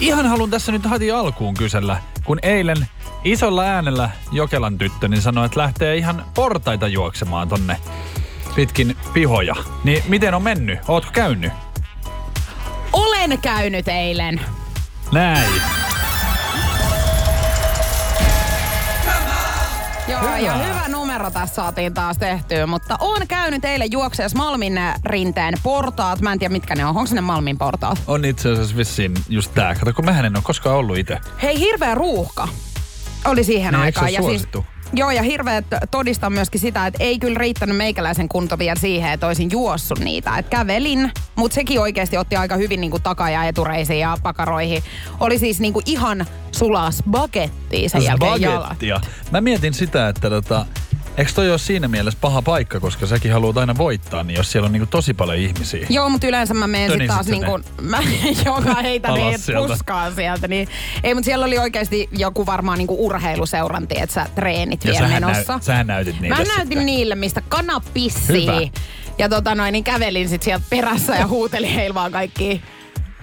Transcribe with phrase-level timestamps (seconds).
[0.00, 2.76] Ihan haluan tässä nyt heti alkuun kysellä, kun eilen
[3.24, 7.76] isolla äänellä Jokelan tyttö niin sanoi, että lähtee ihan portaita juoksemaan tonne
[8.54, 9.54] pitkin pihoja.
[9.84, 10.78] Niin miten on mennyt?
[10.88, 11.52] Ootko käynyt?
[12.92, 14.40] Olen käynyt eilen.
[15.12, 15.62] Näin.
[20.08, 20.38] Joo, Hyvä.
[20.38, 20.88] ja hyvä
[21.20, 26.20] numero tässä saatiin taas tehtyä, mutta on käynyt eilen juokseessa Malmin rinteen portaat.
[26.20, 26.96] Mä en tiedä mitkä ne on.
[26.96, 28.02] Onko ne Malmin portaat?
[28.06, 29.74] On itse asiassa vissiin just tää.
[29.74, 31.18] Kato, kun mä en ole koskaan ollut itse.
[31.42, 32.48] Hei, hirveä ruuhka
[33.24, 34.12] oli siihen Niin, aikaan.
[34.12, 34.64] ja siis, suosittu?
[34.92, 39.26] joo, ja hirveä todistaa myöskin sitä, että ei kyllä riittänyt meikäläisen kunto vielä siihen, että
[39.26, 40.38] olisin juossut niitä.
[40.38, 44.82] Et kävelin, mutta sekin oikeasti otti aika hyvin niin kuin taka- ja etureisiin ja pakaroihin.
[45.20, 48.78] Oli siis niin kuin ihan sulas bagettia sen jälkeen jalat.
[49.30, 50.66] Mä mietin sitä, että tota,
[51.20, 54.66] eikö toi ole siinä mielessä paha paikka, koska säkin haluat aina voittaa, niin jos siellä
[54.66, 55.86] on niinku tosi paljon ihmisiä.
[55.90, 57.98] Joo, mutta yleensä mä menen sitten taas sä niin kuin, mä
[58.44, 59.68] joka heitä Alas niin sieltä.
[59.68, 60.48] puskaan sieltä.
[60.48, 60.68] Niin,
[61.04, 65.06] ei, mutta siellä oli oikeasti joku varmaan niin kuin urheiluseuraan, että sä treenit Ja vielä
[65.06, 65.52] sähän, menossa.
[65.52, 66.86] näy, sähän näytit niitä Mä näytin sitten.
[66.86, 68.42] niille, mistä kana pissii.
[68.46, 68.60] Hyvä.
[69.18, 72.62] Ja tota noin, niin kävelin sit sieltä perässä ja huutelin heillä vaan kaikki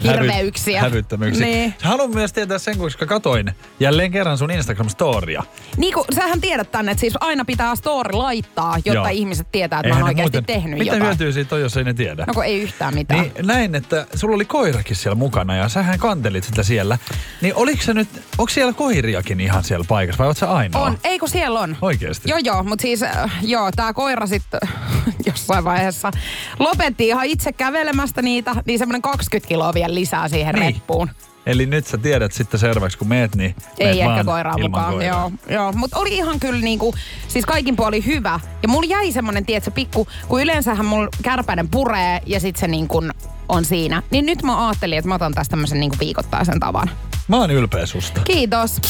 [0.04, 0.82] hirveyksiä.
[0.82, 1.46] Hävyttömyyksiä.
[1.46, 1.74] Niin.
[1.84, 5.44] Haluan myös tietää sen, koska katoin jälleen kerran sun Instagram-storia.
[5.78, 9.08] Niin kuin, sähän tiedät tänne, että siis aina pitää story laittaa, jotta Joo.
[9.12, 11.04] ihmiset tietää, että Eihän mä oon oikeasti muuten- tehnyt Mitä jotain.
[11.04, 12.24] hyötyä siitä on, jos ei ne tiedä?
[12.28, 13.22] No kun ei yhtään mitään.
[13.22, 16.98] Niin näin, että sulla oli koirakin siellä mukana ja sähän kantelit sitä siellä.
[17.42, 20.82] Niin oliko se nyt, onko siellä koiriakin ihan siellä paikassa vai oot sä ainoa?
[20.82, 21.78] On, ei kun siellä on.
[21.82, 22.30] Oikeesti?
[22.30, 24.60] Joo joo, mutta siis äh, joo, tää koira sitten
[25.28, 26.12] jossain vaiheessa
[26.60, 30.74] lopetti ihan itse kävelemästä niitä, niin semmoinen 20 kiloa vielä lisää siihen Niin.
[30.76, 31.10] reppuun.
[31.46, 34.72] Eli nyt sä tiedät sitten seuraavaksi, kun meet, niin Ei meet ehkä vaan koiraa ilman
[34.72, 34.94] mukaan.
[34.94, 35.20] koiraa.
[35.20, 35.72] Joo, joo.
[35.72, 36.96] mutta oli ihan kyllä niinku,
[37.28, 38.40] siis kaikin puoli hyvä.
[38.64, 43.04] Ja mulla jäi semmonen, tietsä, pikku, kun yleensähän mulla kärpäinen puree ja sit se niinku
[43.50, 44.04] on siinä.
[44.12, 46.90] Niin nyt mä ajattelin, että mä otan tästä tämmösen niinku viikoittaisen tavan.
[47.28, 48.22] Mä oon ylpeä susta.
[48.22, 48.82] Kiitos.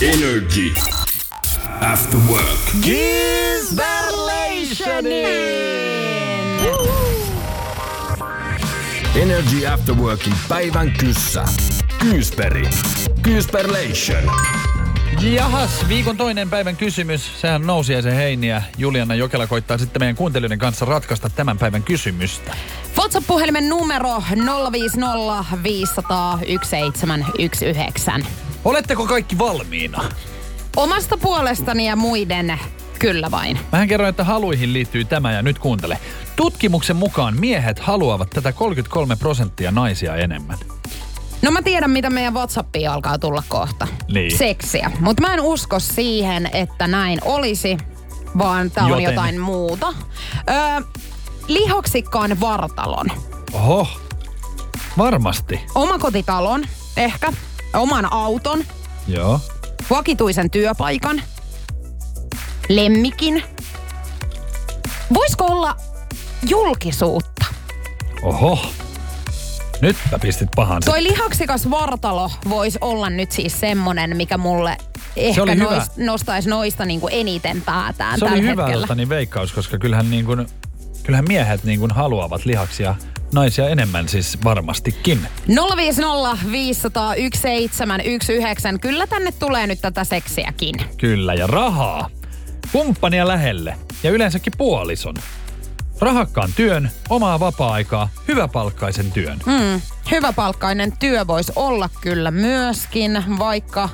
[0.00, 0.72] Energy
[1.80, 2.72] After Work.
[9.16, 11.44] Energy After Workin päivän kyssä.
[11.98, 12.68] Kyysperi.
[13.22, 14.22] Kyysperlation.
[15.20, 17.40] Jahas, viikon toinen päivän kysymys.
[17.40, 18.62] Sehän nousi sen heiniä.
[18.78, 22.56] Juliana Jokela koittaa sitten meidän kuuntelijoiden kanssa ratkaista tämän päivän kysymystä.
[22.98, 24.22] WhatsApp-puhelimen numero
[24.72, 28.12] 050 500 1719.
[28.64, 30.04] Oletteko kaikki valmiina?
[30.76, 32.58] Omasta puolestani ja muiden
[33.02, 33.58] kyllä vain.
[33.72, 35.98] Mähän kerroin, että haluihin liittyy tämä ja nyt kuuntele.
[36.36, 40.58] Tutkimuksen mukaan miehet haluavat tätä 33 prosenttia naisia enemmän.
[41.42, 43.86] No mä tiedän, mitä meidän WhatsAppiin alkaa tulla kohta.
[44.12, 44.38] Niin.
[44.38, 44.90] Seksiä.
[45.00, 47.78] Mutta mä en usko siihen, että näin olisi,
[48.38, 49.04] vaan tää on Joten?
[49.04, 49.94] jotain muuta.
[50.50, 50.80] Öö,
[51.48, 53.06] lihoksikkaan vartalon.
[53.52, 53.88] Oho,
[54.98, 55.60] varmasti.
[55.74, 56.64] Omakotitalon,
[56.96, 57.32] ehkä.
[57.74, 58.64] Oman auton.
[59.08, 59.40] Joo.
[59.90, 61.22] Vakituisen työpaikan.
[62.74, 63.42] Lemmikin.
[65.14, 65.76] Voisiko olla
[66.48, 67.44] julkisuutta?
[68.22, 68.58] Oho.
[69.80, 70.82] Nytpä pistit pahan.
[70.84, 74.76] Toi lihaksikas vartalo voisi olla nyt siis semmonen, mikä mulle
[75.16, 78.84] ehkä nois, nostaisi noista niin kuin eniten päätään Se oli hyvä hetkellä.
[78.84, 80.46] Otani veikkaus, koska kyllähän, niin kuin,
[81.02, 82.94] kyllähän miehet niin kuin haluavat lihaksia
[83.32, 85.26] naisia enemmän siis varmastikin.
[85.76, 88.78] 050 500 1719.
[88.78, 90.74] Kyllä tänne tulee nyt tätä seksiäkin.
[90.96, 92.10] Kyllä, ja rahaa.
[92.72, 95.14] Kumppania lähelle ja yleensäkin puolison.
[96.00, 99.38] Rahakkaan työn, omaa vapaa-aikaa, hyväpalkkaisen työn.
[99.46, 99.80] Mm.
[100.10, 103.88] Hyväpalkkainen työ voisi olla kyllä myöskin, vaikka...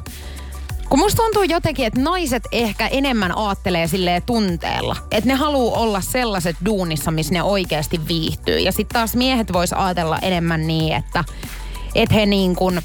[0.89, 4.97] Kun musta tuntuu jotenkin, että naiset ehkä enemmän aattelee silleen tunteella.
[5.11, 8.59] Että ne haluaa olla sellaiset duunissa, missä ne oikeasti viihtyy.
[8.59, 11.25] Ja sitten taas miehet vois ajatella enemmän niin, että
[11.95, 12.81] et he niin kuin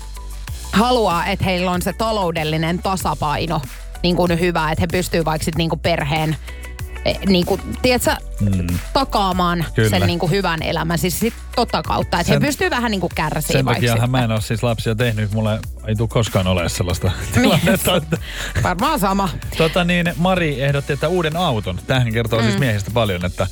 [0.72, 3.62] haluaa, että heillä on se taloudellinen tasapaino
[4.04, 4.72] niin kuin hyvä.
[4.72, 6.36] Että he pystyy vaikka sit niin kuin perheen
[7.06, 8.68] eh, niin kuin, tiedätkö, mm.
[8.94, 9.90] takaamaan Kyllä.
[9.90, 10.98] sen niin kuin hyvän elämän.
[10.98, 14.12] Siis sit tota kautta, että he Sen- pystyy vähän niin kuin kärsiä Sen vaikka takiahan
[14.12, 15.32] mä en ole siis lapsia tehnyt.
[15.32, 17.96] Mulle ei tule koskaan olemaan sellaista tilannetta.
[17.96, 18.18] Että,
[18.64, 19.30] Varmaan sama.
[19.58, 21.80] tota niin, Mari ehdotti, että uuden auton.
[21.88, 22.46] Tämähän kertoo mm.
[22.46, 23.48] siis miehistä paljon, että,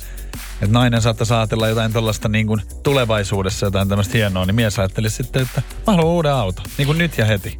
[0.62, 5.10] että nainen saattaa ajatella jotain tällaista niin kuin tulevaisuudessa jotain tämmöistä hienoa, niin mies ajatteli
[5.10, 6.64] sitten, että mä haluan uuden auton.
[6.78, 7.56] Niin kuin nyt ja heti.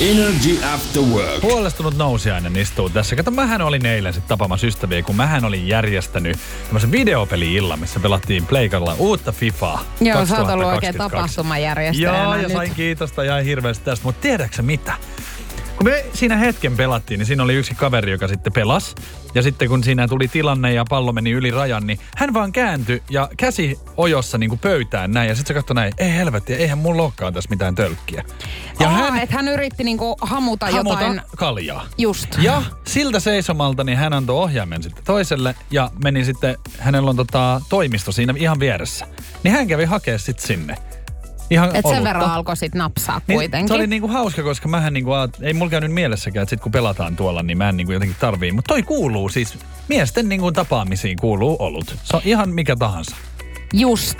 [0.00, 1.42] Energy After Work.
[1.42, 3.16] Huolestunut nousiainen istuu tässä.
[3.16, 8.46] Kato, mähän olin eilen sitten tapaamassa ystäviä, kun mähän olin järjestänyt tämmöisen videopeli-illan, missä pelattiin
[8.46, 10.76] Pleikalla uutta FIFAa Joo, sä oot ollut 2022.
[10.76, 12.52] oikein tapahtumajärjestäjänä Joo, ja nyt.
[12.52, 14.04] sain kiitosta ja hirveästi tästä.
[14.04, 14.94] Mutta tiedätkö mitä?
[15.82, 18.94] Kun me siinä hetken pelattiin, niin siinä oli yksi kaveri, joka sitten pelas.
[19.34, 23.02] Ja sitten kun siinä tuli tilanne ja pallo meni yli rajan, niin hän vaan kääntyi
[23.10, 25.28] ja käsi ojossa niin kuin pöytään näin.
[25.28, 28.24] Ja sitten se katsoi näin, ei helvetti, eihän mulla olekaan tässä mitään tölkkiä.
[28.80, 31.22] Ja Aa, hän että hän yritti niinku hamuta, hamuta jotain...
[31.36, 31.86] kaljaa.
[31.98, 32.28] Just.
[32.38, 37.60] Ja siltä seisomalta niin hän antoi ohjaimen sitten toiselle ja meni sitten, hänellä on tota,
[37.68, 39.06] toimisto siinä ihan vieressä.
[39.42, 40.76] Niin hän kävi hakea sitten sinne.
[41.52, 43.68] Ihan Et sen verran alkoi sit napsaa Niin, kuitenkin.
[43.68, 45.10] Se oli niinku hauska, koska mähän niinku,
[45.42, 48.52] ei mulla käynyt mielessäkään, että sit kun pelataan tuolla, niin mä en niinku jotenkin tarvii.
[48.52, 49.58] Mutta toi kuuluu siis,
[49.88, 51.96] miesten niinku tapaamisiin kuuluu olut.
[52.02, 53.16] Se on ihan mikä tahansa.
[53.72, 54.18] Just.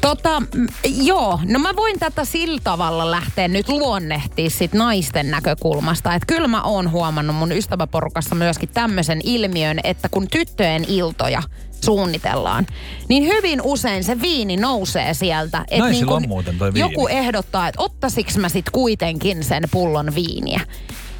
[0.00, 0.42] Tota,
[0.84, 6.14] joo, no mä voin tätä sillä tavalla lähteä nyt luonnehtia sit naisten näkökulmasta.
[6.14, 11.42] Että kyllä mä oon huomannut mun ystäväporukassa myöskin tämmöisen ilmiön, että kun tyttöjen iltoja
[11.84, 12.66] suunnitellaan,
[13.08, 15.64] niin hyvin usein se viini nousee sieltä.
[15.70, 16.90] Et Naisilla niin kun on muuten toi viini.
[16.90, 20.60] Joku ehdottaa, että ottasiks mä sit kuitenkin sen pullon viiniä.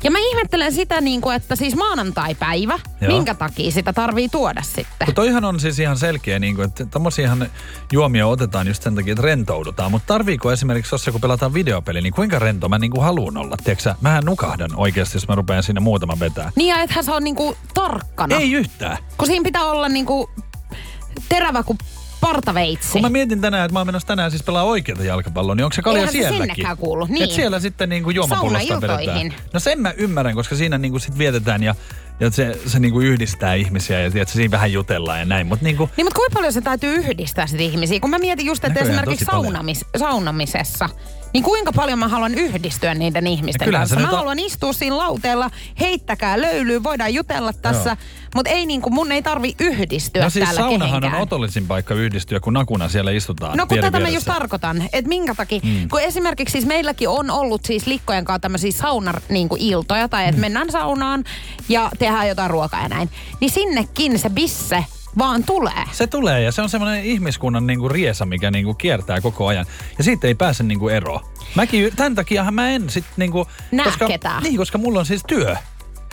[0.02, 3.12] Ja mä ihmettelen sitä, niin kuin, että siis maanantai-päivä, Joo.
[3.12, 5.06] minkä takia sitä tarvii tuoda sitten?
[5.06, 7.50] Kun toihan on siis ihan selkeä, niin kuin, että tommosiahan
[7.93, 9.91] juomia otetaan just sen takia, että rentoudutaan.
[9.91, 13.56] Mutta tarviiko esimerkiksi tuossa, kun pelataan videopeli, niin kuinka rento mä niin kuin haluan olla?
[13.64, 16.53] Tiedätkö, mähän nukahdan oikeasti, jos mä rupean sinne muutaman vetää.
[16.56, 18.37] Niin ja ethän sä on niinku tarkkana.
[18.37, 18.99] Ei yhtään.
[19.17, 20.31] Kun siinä pitää olla niinku
[21.29, 21.79] terävä kuin
[22.20, 22.93] partaveitsi.
[22.93, 25.75] Kun mä mietin tänään, että mä oon menossa tänään siis pelaa oikeata jalkapalloa, niin onko
[25.75, 26.43] se kalja Eihän se sielläkin?
[26.55, 27.22] sinnekään kuulu, niin.
[27.25, 29.14] Et siellä sitten niinku juomapullosta Saunailtoihin.
[29.22, 29.43] vedetään.
[29.52, 31.75] No sen mä ymmärrän, koska siinä niinku sit vietetään ja,
[32.20, 35.46] ja se, se niinku yhdistää ihmisiä ja tiedät, siinä vähän jutellaan ja näin.
[35.46, 38.00] Mutta niinku, Niin, mutta kuinka paljon se täytyy yhdistää sit ihmisiä?
[38.00, 40.88] Kun mä mietin just, että Näköjään esimerkiksi saunamis, saunamisessa,
[41.32, 43.96] niin kuinka paljon mä haluan yhdistyä niiden ihmisten kanssa?
[43.96, 45.50] Mä on- haluan istua siinä lauteella,
[45.81, 47.96] heittäkää löylyä, voidaan jutella tässä,
[48.34, 51.14] mutta ei niinku, mun ei tarvi yhdistyä no siis täällä saunahan kehenkään.
[51.14, 53.56] on otollisin paikka yhdistyä, kun nakuna siellä istutaan.
[53.58, 54.17] No kun tätä mä vieressä.
[54.17, 55.88] just tarkoitan, että minkä takia, mm.
[55.88, 60.37] kun esimerkiksi siis meilläkin on ollut siis likkojen kanssa tämmöisiä saunar niin iltoja tai että
[60.37, 60.40] mm.
[60.40, 61.25] mennään saunaan
[61.69, 63.10] ja tehdään jotain ruokaa ja näin,
[63.40, 64.84] niin sinnekin se bisse
[65.18, 65.84] vaan tulee.
[65.92, 69.66] Se tulee ja se on semmoinen ihmiskunnan niinku riesa, mikä niinku kiertää koko ajan.
[69.98, 71.20] Ja siitä ei pääse niinku eroon.
[71.54, 73.46] Mäkin, tämän takiahan mä en sit niinku...
[73.84, 74.42] Koska, ketään.
[74.42, 75.56] Niin, koska mulla on siis työ.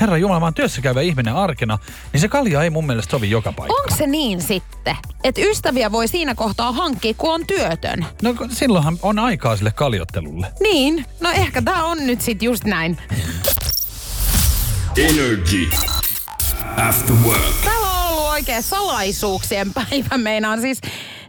[0.01, 1.79] Herra Jumala, mä oon työssä käyvä ihminen arkena,
[2.13, 3.81] niin se kalja ei mun mielestä sovi joka paikkaan.
[3.81, 8.05] Onko se niin sitten, että ystäviä voi siinä kohtaa hankkia, kun on työtön?
[8.21, 10.47] No silloinhan on aikaa sille kaljottelulle.
[10.59, 12.97] Niin, no ehkä tää on nyt sit just näin.
[14.97, 15.69] Energy
[16.77, 17.55] After Work.
[17.63, 20.17] Täällä on ollut oikein salaisuuksien päivä.
[20.17, 20.81] Meinaan siis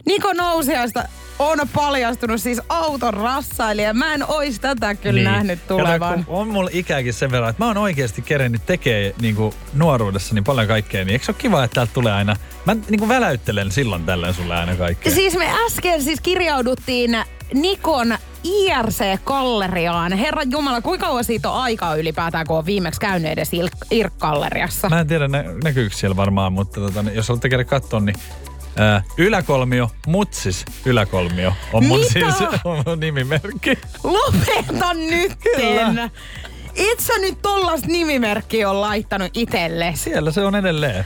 [0.05, 1.03] Niko Nousiaista
[1.39, 3.93] on paljastunut siis auton rassailija.
[3.93, 5.23] Mä en ois tätä kyllä niin.
[5.23, 6.19] nähnyt tulevan.
[6.19, 9.35] Kato, on mulla ikääkin sen verran, että mä oon oikeasti kerennyt tekee niin
[9.73, 12.35] nuoruudessa niin paljon kaikkea, niin eikö se ole kiva, että täältä tulee aina...
[12.65, 15.13] Mä niin kuin väläyttelen silloin tällöin sulle aina kaikkea.
[15.13, 17.17] Siis me äsken siis kirjauduttiin
[17.53, 20.13] Nikon IRC-galleriaan.
[20.13, 23.49] Herra Jumala, kuinka kauan siitä on aikaa ylipäätään, kun on viimeksi käynyt edes
[23.91, 24.89] IRC-galleriassa?
[24.89, 28.15] Mä en tiedä nä- näkyykö siellä varmaan, mutta tota, niin jos haluatte käydä katsoa, niin
[29.17, 32.11] yläkolmio, mutsis yläkolmio on mun, Mitä?
[32.11, 33.77] siis, on mun nimimerkki.
[34.03, 35.31] Lopeta nyt!
[36.75, 39.91] Et sä nyt tollasta nimimerkkiä on laittanut itelle.
[39.95, 41.05] Siellä se on edelleen.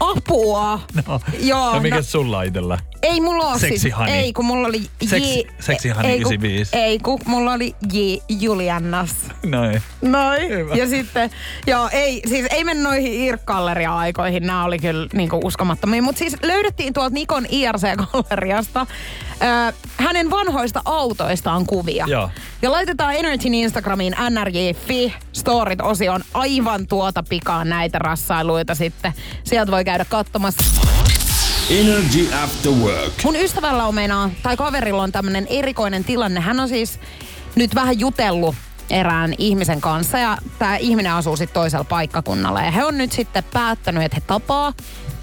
[0.00, 0.80] Apua!
[1.06, 2.78] No, Joo, ja mikä no- sulla itsellä?
[3.02, 4.14] Ei mulla Seksi siis, Honey.
[4.14, 5.06] ei kun mulla oli J,
[5.60, 6.76] Seksi Honey ei, kun- 95.
[6.76, 9.10] Ei kun mulla oli J Juliannas.
[9.46, 9.82] Noin.
[10.02, 10.48] Noin.
[10.48, 10.74] Hyvä.
[10.74, 11.30] Ja sitten,
[11.66, 16.02] joo, ei, siis ei mennä noihin IRC-galleria-aikoihin, nämä oli kyllä niinku uskomattomia.
[16.02, 18.86] Mutta siis löydettiin tuolta Nikon IRC-galleriasta
[19.96, 22.04] hänen vanhoista autoistaan kuvia.
[22.08, 22.30] Joo.
[22.62, 29.12] Ja laitetaan Energyn Instagramiin nrj.fi storit-osioon aivan tuota pikaa näitä rassailuita sitten.
[29.44, 30.64] Sieltä voi käydä katsomassa.
[31.70, 33.12] Energy After Work.
[33.24, 36.40] Mun ystävällä on meinaa, tai kaverilla on tämmönen erikoinen tilanne.
[36.40, 37.00] Hän on siis
[37.54, 38.54] nyt vähän jutellut
[38.90, 42.62] erään ihmisen kanssa ja tämä ihminen asuu sitten toisella paikkakunnalla.
[42.62, 44.72] Ja he on nyt sitten päättänyt, että he tapaa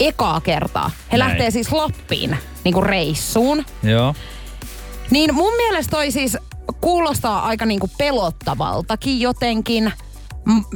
[0.00, 0.90] ekaa kertaa.
[1.12, 1.28] He Näin.
[1.28, 3.64] lähtee siis Lappiin niin kuin reissuun.
[3.82, 4.14] Joo.
[5.10, 6.36] Niin mun mielestä toi siis
[6.80, 9.92] kuulostaa aika niinku pelottavaltakin jotenkin.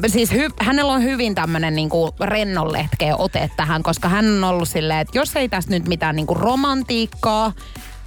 [0.06, 5.00] Siis hy- hänellä on hyvin tämmöinen niinku rennonletkeä ote tähän, koska hän on ollut silleen,
[5.00, 7.52] että jos ei tästä nyt mitään niinku romantiikkaa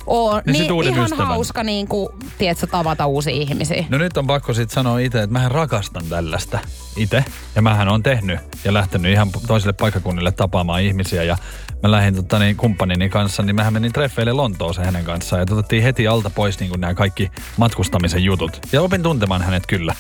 [0.08, 1.27] Oo, Niin niin, ihan ystävän.
[1.27, 3.86] hauska niin kuin, tiedätkö, tavata uusia ihmisiä.
[3.89, 6.60] No nyt on pakko sitten sanoa itse, että mähän rakastan tällaista
[6.98, 7.25] itse.
[7.55, 11.24] Ja mähän on tehnyt ja lähtenyt ihan toiselle paikkakunnille tapaamaan ihmisiä.
[11.24, 11.38] Ja
[11.84, 15.39] mä lähdin tota, niin, kumppanini kanssa, niin mähän menin treffeille Lontooseen hänen kanssaan.
[15.50, 18.60] Ja otettiin heti alta pois niin nämä kaikki matkustamisen jutut.
[18.72, 19.96] Ja opin tuntemaan hänet kyllä.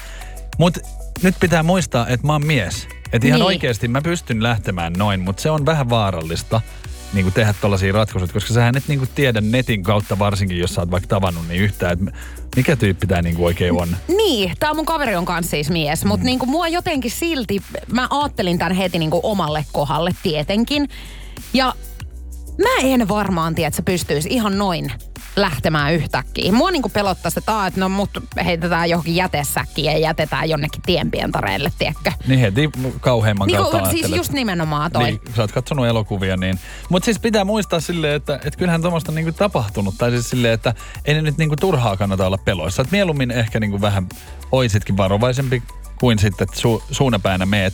[0.57, 0.79] Mutta
[1.21, 2.87] nyt pitää muistaa, että mä oon mies.
[3.13, 3.45] Että ihan Niin.
[3.47, 6.61] oikeasti mä pystyn lähtemään noin, mutta se on vähän vaarallista
[7.13, 10.75] niin kuin tehdä tollaisia ratkaisuja, koska sähän et niin kuin tiedä netin kautta varsinkin, jos
[10.75, 12.17] sä oot vaikka tavannut niin yhtään, että
[12.55, 13.97] mikä tyyppi tää niin kuin oikein on.
[14.07, 16.07] Niin, tää mun kaveri on kanssa siis mies, Mm.
[16.07, 20.89] mutta niinku mua jotenkin silti, mä ajattelin tämän heti niinku omalle kohdalle tietenkin.
[21.53, 21.73] Ja
[22.57, 24.91] mä en varmaan tiedä, että se pystyisi ihan noin
[25.35, 26.51] lähtemään yhtäkkiä.
[26.51, 28.09] Mua niinku pelottaisi, että, aa, että no mut
[28.45, 32.11] heitetään johonkin jätesäkkiin ja jätetään jonnekin tienpientareille, tiedätkö?
[32.27, 35.03] Niin heti kauheimman Niin kautta siis just nimenomaan toi.
[35.03, 36.59] Niin, sä oot katsonut elokuvia, niin...
[36.89, 39.95] Mutta siis pitää muistaa silleen, että, että kyllähän tuommoista niinku tapahtunut.
[39.97, 40.73] Tai siis silleen, että
[41.05, 42.81] ei ne nyt niinku turhaa kannata olla peloissa.
[42.81, 44.09] Et mieluummin ehkä niinku vähän
[44.51, 45.63] oisitkin varovaisempi
[45.99, 47.73] kuin sitten, että su, suunapäänä meet.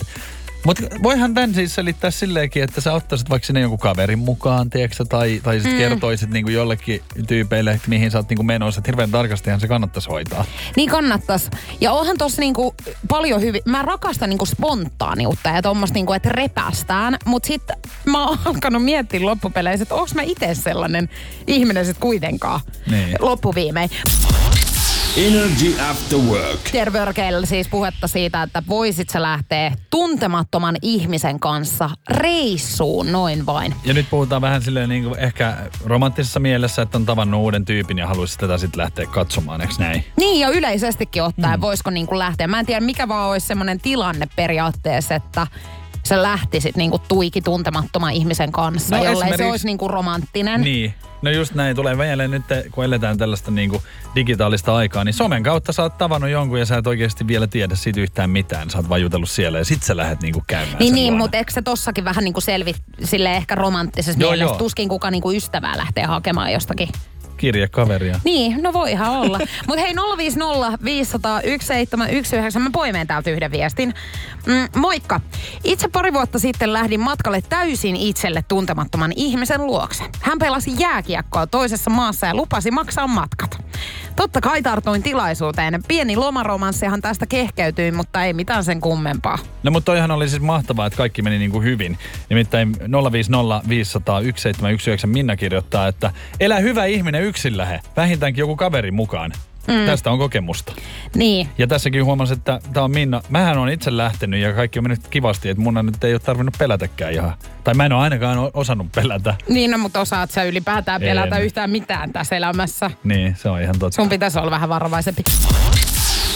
[0.65, 5.05] Mutta voihan tämän siis selittää silleenkin, että sä ottaisit vaikka sinne jonkun kaverin mukaan, tiedätkö,
[5.05, 5.77] tai, tai sit mm.
[5.77, 8.79] kertoisit niinku jollekin tyypeille, että mihin sä oot niinku menossa.
[8.79, 10.45] Että hirveän tarkastihan se kannattaisi hoitaa.
[10.75, 11.49] Niin kannattas.
[11.81, 12.75] Ja onhan tossa niinku
[13.07, 18.37] paljon hyvin, mä rakastan niinku spontaaniutta ja tommoista niinku, että repästään, mutta sitten mä oon
[18.45, 21.09] alkanut miettiä loppupeleissä, että onko mä itse sellainen
[21.47, 23.15] ihminen sit kuitenkaan Niin.
[23.19, 23.89] loppuviimein.
[25.17, 26.59] Energy After Work.
[26.71, 33.75] Tervörkeillä siis puhetta siitä, että voisit sä lähteä tuntemattoman ihmisen kanssa reissuun noin vain.
[33.85, 37.97] Ja nyt puhutaan vähän silleen niin kuin ehkä romanttisessa mielessä, että on tavannut uuden tyypin
[37.97, 40.05] ja haluaisi tätä sitten lähteä katsomaan, eikö näin?
[40.17, 41.61] Niin ja yleisestikin ottaen, mm.
[41.61, 42.47] voisiko niinku lähteä.
[42.47, 45.47] Mä en tiedä mikä vaan olisi semmoinen tilanne periaatteessa, että
[46.09, 50.61] sä lähtisit niinku tuiki tuntemattoman ihmisen kanssa, No jollei se esimerkiksi- olisi niinku romanttinen.
[50.61, 50.93] Niin.
[51.21, 53.81] No just näin, tulee mieleen nyt, kun eletään tällaista niin kuin
[54.15, 57.75] digitaalista aikaa, niin somen kautta sä oot tavannut jonkun ja sä et oikeasti vielä tiedä
[57.75, 58.69] siitä yhtään mitään.
[58.69, 61.37] Sä oot vaan jutellut siellä ja sit sä lähdet niin kuin käymään Niin, niin mutta
[61.37, 62.73] eikö se tossakin vähän niinku selvi
[63.03, 64.51] sille ehkä romanttisessa Joo, mielessä?
[64.53, 64.57] joo.
[64.57, 66.89] Tuskin kuka niinku ystävää lähtee hakemaan jostakin.
[67.39, 68.19] Kirje kaveria.
[68.23, 69.39] Niin, no voihan olla.
[69.67, 73.93] Mutta hei 050 500 1719, mä poimeen täältä yhden viestin.
[74.45, 75.21] Mm, moikka.
[75.63, 80.03] Itse pari vuotta sitten lähdin matkalle täysin itselle tuntemattoman ihmisen luokse.
[80.21, 83.57] Hän pelasi jääkiekkoa toisessa maassa ja lupasi maksaa matkat.
[84.19, 85.83] Totta kai tartuin tilaisuuteen.
[85.87, 89.37] Pieni lomaromanssihan tästä kehkeytyi, mutta ei mitään sen kummempaa.
[89.63, 91.97] No mutta toihan oli siis mahtavaa, että kaikki meni niin kuin hyvin.
[92.29, 92.75] Nimittäin
[93.11, 97.79] 050 500 1719 Minna kirjoittaa, että elä hyvä ihminen yksin lähe.
[97.97, 99.31] Vähintäänkin joku kaveri mukaan.
[99.69, 99.85] Mm.
[99.85, 100.73] Tästä on kokemusta.
[101.15, 103.21] Niin, Ja tässäkin huomasin, että tämä on Minna.
[103.29, 106.55] Mähän on itse lähtenyt ja kaikki on mennyt kivasti, että mun nyt ei ole tarvinnut
[106.57, 107.33] pelätäkään ihan.
[107.63, 109.35] Tai mä en ole ainakaan osannut pelätä.
[109.49, 111.43] niin no, mutta osaat sä ylipäätään pelätä En.
[111.43, 112.91] yhtään mitään tässä elämässä.
[113.03, 113.95] Niin, se on ihan totta.
[113.95, 115.23] Sun pitäisi olla vähän varovaisempi.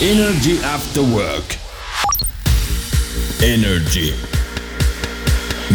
[0.02, 1.46] Energy After Work.
[3.42, 4.14] Energy.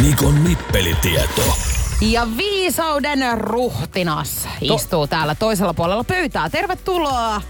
[0.03, 1.68] Nikon nippelitieto.
[2.01, 6.51] Ja viisauden ruhtinas istuu täällä toisella puolella pöytää.
[6.51, 7.43] Tervetuloa,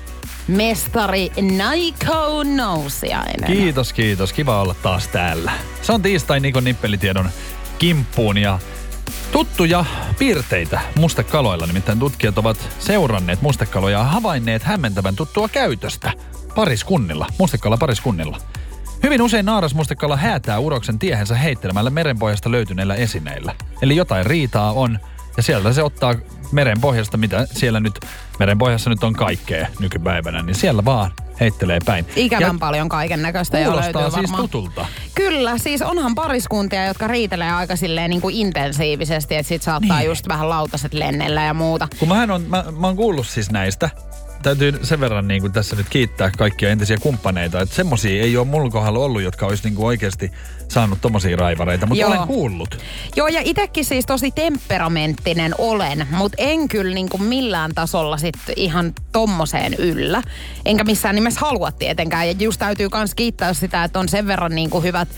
[0.48, 3.52] mestari Naiko Nousiainen.
[3.52, 4.32] Kiitos, kiitos.
[4.32, 5.52] Kiva olla taas täällä.
[5.82, 7.30] Se on tiistai Nikon nippelitiedon
[7.78, 8.58] kimppuun ja
[9.32, 9.84] tuttuja
[10.18, 11.66] piirteitä mustekaloilla.
[11.66, 16.12] Nimittäin tutkijat ovat seuranneet mustekaloja ja havainneet hämmentävän tuttua käytöstä
[16.54, 18.38] pariskunnilla, mustekala pariskunnilla.
[19.02, 23.54] Hyvin usein naarasmustekala häätää uroksen tiehensä heittelemällä merenpohjasta löytyneillä esineillä.
[23.82, 24.98] Eli jotain riitaa on,
[25.36, 26.14] ja sieltä se ottaa
[26.52, 27.98] merenpohjasta, mitä siellä nyt,
[28.38, 32.06] merenpohjassa nyt on kaikkea nykypäivänä, niin siellä vaan heittelee päin.
[32.16, 34.42] Ikävän Ja paljon kaiken näköistä ja löytyy siis varmaan.
[34.42, 34.86] tutulta.
[35.14, 40.06] Kyllä, siis onhan pariskuntia, jotka riitelee aika silleen niin kuin intensiivisesti, että sit saattaa Niin.
[40.08, 41.88] just vähän lautaset lennellä ja muuta.
[41.98, 43.90] Kun mähän on, mä, mä oon kuullut siis näistä.
[44.42, 48.46] Täytyy sen verran niin kuin tässä nyt kiittää kaikkia entisiä kumppaneita, että semmosia ei ole
[48.46, 50.30] mulla kohdalla ollut, jotka olisi niin kuin oikeasti
[50.68, 52.10] saanut tommosia raivareita, mutta Joo.
[52.10, 52.78] olen kuullut.
[53.16, 58.92] Joo, ja itekin siis tosi temperamenttinen olen, mutta en kyllä niinku millään tasolla sit ihan
[59.12, 60.22] tommoseen yllä.
[60.64, 62.28] Enkä missään nimessä halua tietenkään.
[62.28, 65.08] Ja just täytyy myös kiittää sitä, että on sen verran niinku hyvät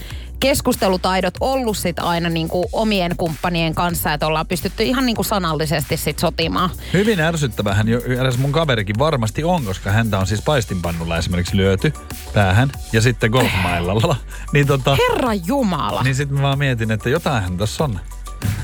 [0.41, 6.19] keskustelutaidot ollut sit aina niinku omien kumppanien kanssa, että ollaan pystytty ihan niinku sanallisesti sit
[6.19, 6.71] sotimaan.
[6.93, 11.93] Hyvin ärsyttävähän jo edes mun kaverikin varmasti on, koska häntä on siis paistinpannulla esimerkiksi lyöty
[12.35, 14.17] päähän ja sitten golfmailalla.
[14.53, 16.03] niin tota, Herra Jumala.
[16.03, 18.01] niin sitten mä vaan mietin, että jotainhan tässä on.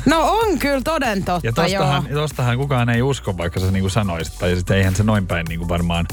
[0.07, 2.21] No on kyllä toden totta, Ja tostahan, joo.
[2.21, 4.39] tostahan kukaan ei usko, vaikka sä niinku sanoisit.
[4.39, 6.07] Tai sitten eihän se noin päin niinku varmaan.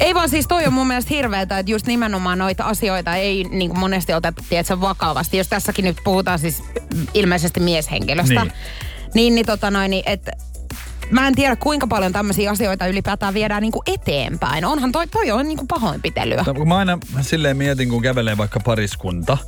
[0.00, 3.70] Ei vaan siis toi on mun mielestä hirveetä, että just nimenomaan noita asioita ei niin
[3.70, 5.36] kuin monesti oteta tiedätkö, vakavasti.
[5.36, 6.62] Jos tässäkin nyt puhutaan siis
[7.14, 8.34] ilmeisesti mieshenkilöstä.
[8.34, 8.52] Niin.
[8.52, 10.32] Niin, niin, niin tota noin, niin, että
[11.10, 14.64] mä en tiedä kuinka paljon tämmöisiä asioita ylipäätään viedään niinku eteenpäin.
[14.64, 16.44] Onhan toi, toi on niinku pahoinpitelyä.
[16.46, 19.38] No, kun mä aina silleen mietin, kun kävelee vaikka pariskunta,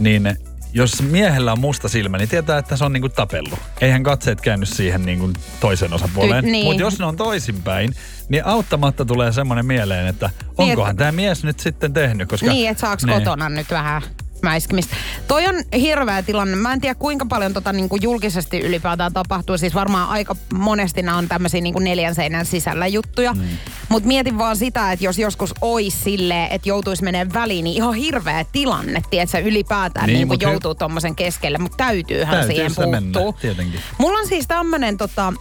[0.00, 0.36] niin
[0.74, 3.58] jos miehellä on musta silmä, niin tietää, että se on niinku tapellut.
[3.80, 6.44] Eihän katseet käänny siihen niinku toisen osapuoleen.
[6.44, 6.64] Ty- niin.
[6.64, 7.94] Mutta jos ne on toisinpäin,
[8.28, 12.28] niin auttamatta tulee semmoinen mieleen, että onkohan että- tämä mies nyt sitten tehnyt.
[12.28, 13.18] Koska, Niin, että saaks Niin.
[13.18, 14.02] kotona nyt vähän
[14.42, 14.96] mäiskimistä.
[15.28, 16.56] Toi on hirveä tilanne.
[16.56, 19.58] Mä en tiedä kuinka paljon tota niin kuin julkisesti ylipäätään tapahtuu.
[19.58, 23.32] Siis varmaan aika monesti nämä on tämmöisiä niin kuin neljän seinän sisällä juttuja.
[23.32, 23.40] Mm.
[23.88, 27.94] Mutta mietin vaan sitä, että jos joskus ois silleen, että joutuisi menemään väliin, niin ihan
[27.94, 31.58] hirveä tilanne, tiedätkö, ylipäätään Niin, niin, niin mut hy- joutuu tommosen keskelle.
[31.58, 33.40] Mutta täytyyhän Täytyy siihen mennä, puuttua.
[33.40, 33.80] tietenkin.
[33.98, 35.32] Mulla on siis tämmönen tota,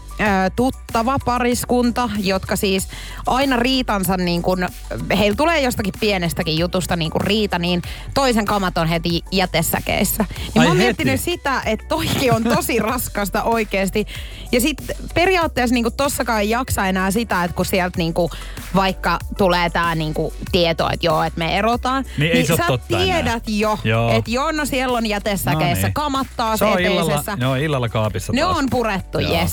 [0.55, 2.87] tuttava pariskunta, jotka siis
[3.27, 4.67] aina riitansa niin kun,
[5.17, 7.81] heillä tulee jostakin pienestäkin jutusta niin kun riita, niin
[8.13, 10.25] toisen kamat on heti jätesäkeissä.
[10.37, 10.83] Niin Ai mä oon heti?
[10.85, 14.05] miettinyt sitä, että toikin on tosi raskasta oikeesti.
[14.51, 18.13] Ja sitten periaatteessa niin tossakaan ei jaksa enää sitä, että kun sieltä niin
[18.75, 20.13] vaikka tulee tää niin
[20.51, 22.05] tieto, että joo, että me erotaan.
[22.17, 23.03] Niin ei se sä totta enää.
[23.05, 24.11] tiedät jo, Joo.
[24.11, 25.93] että joo, no siellä on jätesäkeissä, No niin.
[25.93, 28.57] kamat taas se on illalla, ne on illalla kaapissa Ne taas.
[28.57, 29.33] on purettu, Joo.
[29.33, 29.51] yes.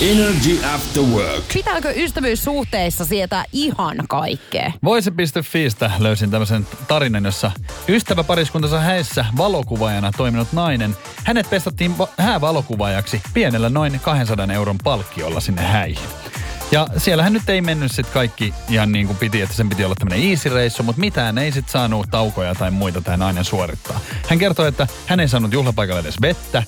[0.00, 1.44] Energy After Work.
[1.52, 4.72] Pitääkö ystävyyssuhteissa sietää ihan kaikkea?
[4.84, 7.50] Voise.fiistä löysin tämmöisen tarinan, jossa
[7.88, 15.40] ystävä pariskuntansa häissä valokuvaajana toiminut nainen, hänet pestattiin va- häävalokuvaajaksi pienellä noin 200 euron palkkiolla
[15.40, 16.08] sinne häihin.
[16.70, 19.94] Ja siellähän nyt ei mennyt sitten kaikki ihan niin kuin piti, että sen piti olla
[19.94, 24.00] tämmöinen easy-reissu, mutta mitään ei sitten saanut taukoja tai muita tämä nainen suorittaa.
[24.28, 26.62] Hän kertoi, että hän ei saanut juhlapaikalle edes vettä,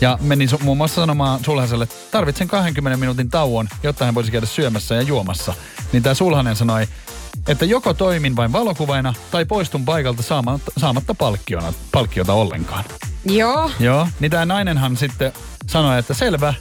[0.00, 4.32] ja meni su- muun muassa sanomaan Sulhaselle, että tarvitsen 20 minuutin tauon, jotta hän voisi
[4.32, 5.54] käydä syömässä ja juomassa.
[5.92, 6.88] Niin tämä Sulhanen sanoi,
[7.48, 12.84] että joko toimin vain valokuvaina tai poistun paikalta saamatta, saamatta palkkiona, palkkiota ollenkaan.
[13.24, 13.70] Joo.
[13.80, 15.32] Joo, niin tämä nainenhan sitten
[15.66, 16.54] sanoi, että selvä,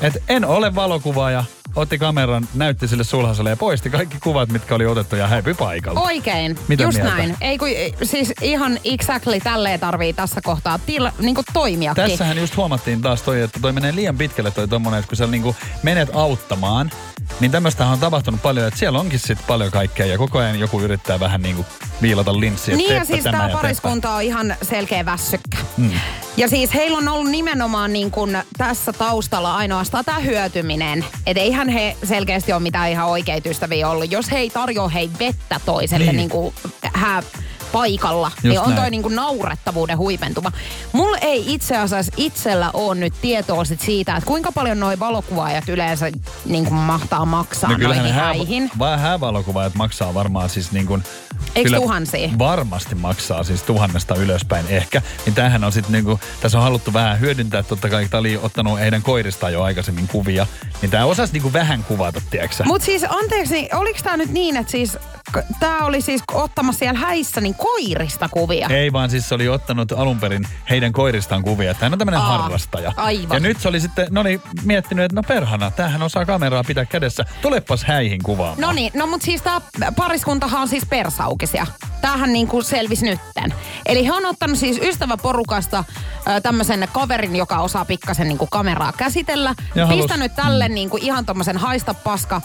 [0.00, 1.44] että en ole valokuvaaja,
[1.76, 6.00] otti kameran, näytti sille sulhaselle ja poisti kaikki kuvat, mitkä oli otettu ja häipyi paikalta.
[6.00, 7.16] Oikein, Mitä just mieltä?
[7.16, 7.36] näin.
[7.40, 7.68] Ei kun,
[8.02, 12.04] siis ihan exactly tälleen tarvii tässä kohtaa tila, niin toimiakin.
[12.04, 15.26] Tässähän just huomattiin taas toi, että toi menee liian pitkälle toi tommonen, että kun sä
[15.26, 16.90] niinku menet auttamaan,
[17.40, 20.80] niin tämmöistä on tapahtunut paljon, että siellä onkin sitten paljon kaikkea ja koko ajan joku
[20.80, 21.66] yrittää vähän niinku
[22.02, 22.76] viilata linssiä.
[22.76, 25.58] Niin ja siis tämä pariskunta on ihan selkeä väsykkä.
[25.76, 25.90] Mm.
[26.36, 31.04] Ja siis heillä on ollut nimenomaan niin kuin tässä taustalla ainoastaan tämä hyötyminen.
[31.26, 34.12] Että eihän he selkeästi ole mitään ihan oikeita ystäviä ollut.
[34.12, 36.16] Jos he ei tarjoa hei vettä toiselle Niin.
[36.16, 36.16] niin.
[36.16, 36.54] niin kuin
[36.92, 37.22] hää
[37.72, 38.90] paikalla, Just niin on toi näin.
[38.90, 40.52] niin kuin naurettavuuden huipentuma.
[40.92, 45.68] Mulla ei itse asiassa itsellä ole nyt tietoa sit siitä, että kuinka paljon noi valokuvaajat
[45.68, 46.10] yleensä
[46.44, 48.70] niin kuin mahtaa maksaa No noihin hää, häihin.
[48.78, 51.02] vaan häävalokuvaajat maksaa varmaan siis niin kuin...
[51.54, 52.28] Eiks tuhansia?
[52.38, 55.02] Varmasti maksaa siis tuhannesta ylöspäin ehkä.
[55.26, 58.78] Niin tämähän on sitten niinku, tässä on haluttu vähän hyödyntää, totta kai tämä oli ottanut
[58.80, 60.46] heidän koiristaan jo aikaisemmin kuvia.
[60.82, 64.70] Niin tämä osasi niinku vähän kuvata, tiedätkö Mutta siis anteeksi, oliko tämä nyt niin, että
[64.72, 64.98] siis
[65.60, 68.68] tämä oli siis ottamassa siellä häissä niin koirista kuvia?
[68.70, 72.38] Ei vaan siis se oli ottanut alun perin heidän koiristaan kuvia, hän on tämmöinen Aa,
[72.38, 72.92] harrastaja.
[72.96, 73.36] aivan.
[73.36, 76.84] Ja nyt se oli sitten, ne oli miettinyt, että no perhana, tämähän osaa kameraa pitää
[76.84, 77.24] kädessä.
[77.42, 78.60] Tulepas häihin kuvaamaan.
[78.60, 79.60] No niin, no mutta siis tämä
[79.96, 81.66] pariskuntahan on siis persaukisia.
[82.00, 83.54] Tämähän niin kuin selvisi nytten.
[83.86, 85.84] Eli he on ottanut siis ystäväporukasta
[86.42, 89.54] tämmöisen kaverin, joka osaa pikkasen niin kuin kameraa käsitellä.
[89.74, 92.40] Ja halus- pistänyt tälle niin kuin ihan tommosen haista paska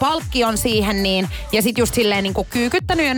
[0.00, 1.28] palkkion siihen niin.
[1.52, 3.14] Ja sit just silleen niin kuin kyykyttänyt ja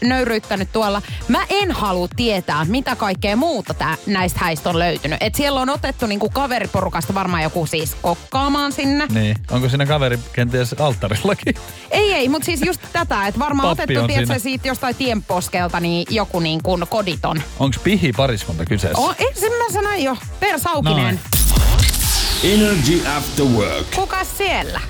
[0.00, 1.02] nöyryyttänyt tuolla.
[1.28, 5.18] Mä en halua tietää, mitä kaikkea muuta tää, näistä häistä on löytynyt.
[5.22, 9.06] Et siellä on otettu niin kuin kaveriporukasta varmaan joku siis kokkaamaan sinne.
[9.12, 11.54] Niin, onko siinä kaveri kenties alttarillakin?
[11.90, 16.06] Ei, ei, mutta siis just tätä, että varmaan Pappi otettu, tiedätkö, siitä jostain tienposkelta niin
[16.10, 17.42] joku niin kuin koditon.
[17.58, 19.02] Onko pihi pariskunta kyseessä?
[19.02, 20.16] Oh, ei, sen mä sanoin jo.
[20.40, 20.96] Persaukinen.
[20.96, 21.20] Noin.
[22.44, 23.90] Energy After Work.
[23.96, 24.80] Kuka siellä?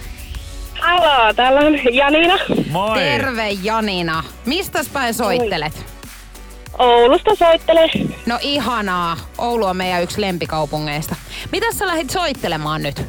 [0.80, 2.38] Haloo, täällä on Janina
[2.70, 2.98] Moi!
[2.98, 4.24] Terve Janina.
[4.46, 5.86] Mistäs päin soittelet?
[6.78, 7.88] Oulusta soittelee.
[8.26, 9.16] No ihanaa.
[9.38, 11.16] Oulu on meidän yksi lempikaupungeista.
[11.52, 13.02] Mitä sä lähdit soittelemaan nyt?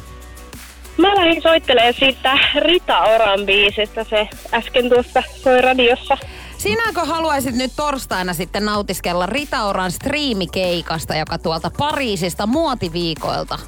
[0.96, 4.04] Mä lähdin soittelemaan siitä Rita Oran biisistä.
[4.04, 6.18] Se äsken tuossa soi radiossa.
[6.58, 13.58] Sinäkö haluaisit nyt torstaina sitten nautiskella Ritaoran striimikeikasta, joka tuolta Pariisista muotiviikoilta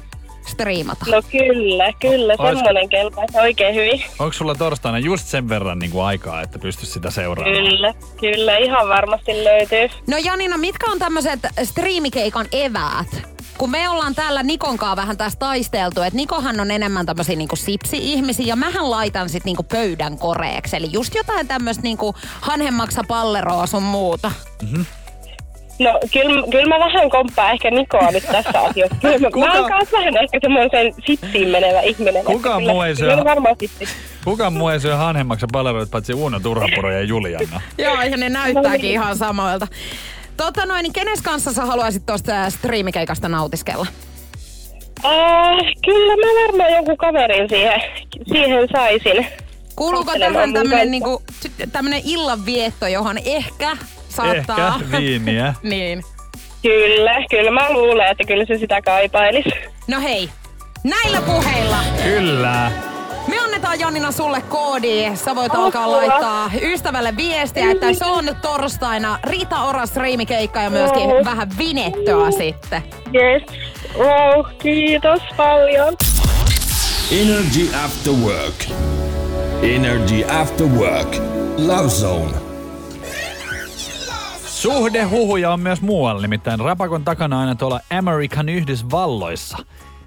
[0.59, 1.05] striimata?
[1.11, 2.35] No kyllä, kyllä.
[2.39, 4.03] Ois- Semmonen kelpaisi oikein hyvin.
[4.19, 7.55] Onko sulla torstaina just sen verran niin kuin aikaa, että pystyisi sitä seuraamaan?
[7.65, 8.57] Kyllä, kyllä.
[8.57, 9.89] Ihan varmasti löytyy.
[10.07, 13.07] No Janina, mitkä on tämmöiset striimikeikan eväät?
[13.57, 18.45] Kun me ollaan täällä Nikonkaan vähän tässä taisteltu, että Nikohan on enemmän tämmöisiä niinku sipsi-ihmisiä
[18.45, 20.75] ja mähän laitan sit niinku pöydän koreeksi.
[20.75, 24.31] Eli just jotain tämmöistä niinku hanhemmaksa palleroa sun muuta.
[25.79, 28.95] No kyllä, kyllä mä vähän komppaan ehkä Nikoa nyt tässä asiassa.
[29.01, 32.25] Kyllä mä, Kuka- mä oon kanssa vähän ehkä semmoisen sittiin menevä ihminen.
[32.25, 33.17] Kuka muu ei syö-.
[34.25, 37.61] Kuka muu ei syö hanhemmaksi palveluita paitsi Uno Turhapuro ja Juliana?
[37.77, 39.67] Joo, ja ne näyttääkin ihan samoilta.
[40.37, 43.87] Tota noin, niin kenes kanssa sä haluaisit tuosta striimikeikasta nautiskella?
[45.05, 45.11] Äh,
[45.85, 47.81] kyllä mä varmaan jonkun kaverin siihen,
[48.31, 49.27] siihen saisin.
[49.75, 51.21] Kuuluuko tähän tämmönen, niinku,
[51.71, 53.77] tämmönen illanvietto, johon ehkä
[54.15, 54.75] saattaa...
[54.81, 55.53] Ehkä viiniä.
[55.63, 56.03] niin.
[56.61, 59.49] Kyllä, kyllä mä luulen, että kyllä se sitä kaipailisi.
[59.87, 60.29] No hei,
[60.83, 62.71] näillä puheilla Kyllä.
[63.27, 65.11] me annetaan Janina sulle koodi.
[65.15, 65.65] Sä voit Apua.
[65.65, 71.25] alkaa laittaa ystävälle viestiä, että se on torstaina Rita Oras riimikeikka ja myöskin Oh.
[71.25, 72.83] vähän vinettöä sitten.
[73.15, 73.43] Yes.
[73.97, 75.95] Wow, kiitos paljon.
[77.11, 78.55] Energy After Work.
[79.61, 81.15] Energy After Work.
[81.57, 82.44] Love Zone.
[84.55, 89.57] Suhdehuhuja on myös muualla, nimittäin rapakon takana aina tuolla Amerikan Yhdysvalloissa.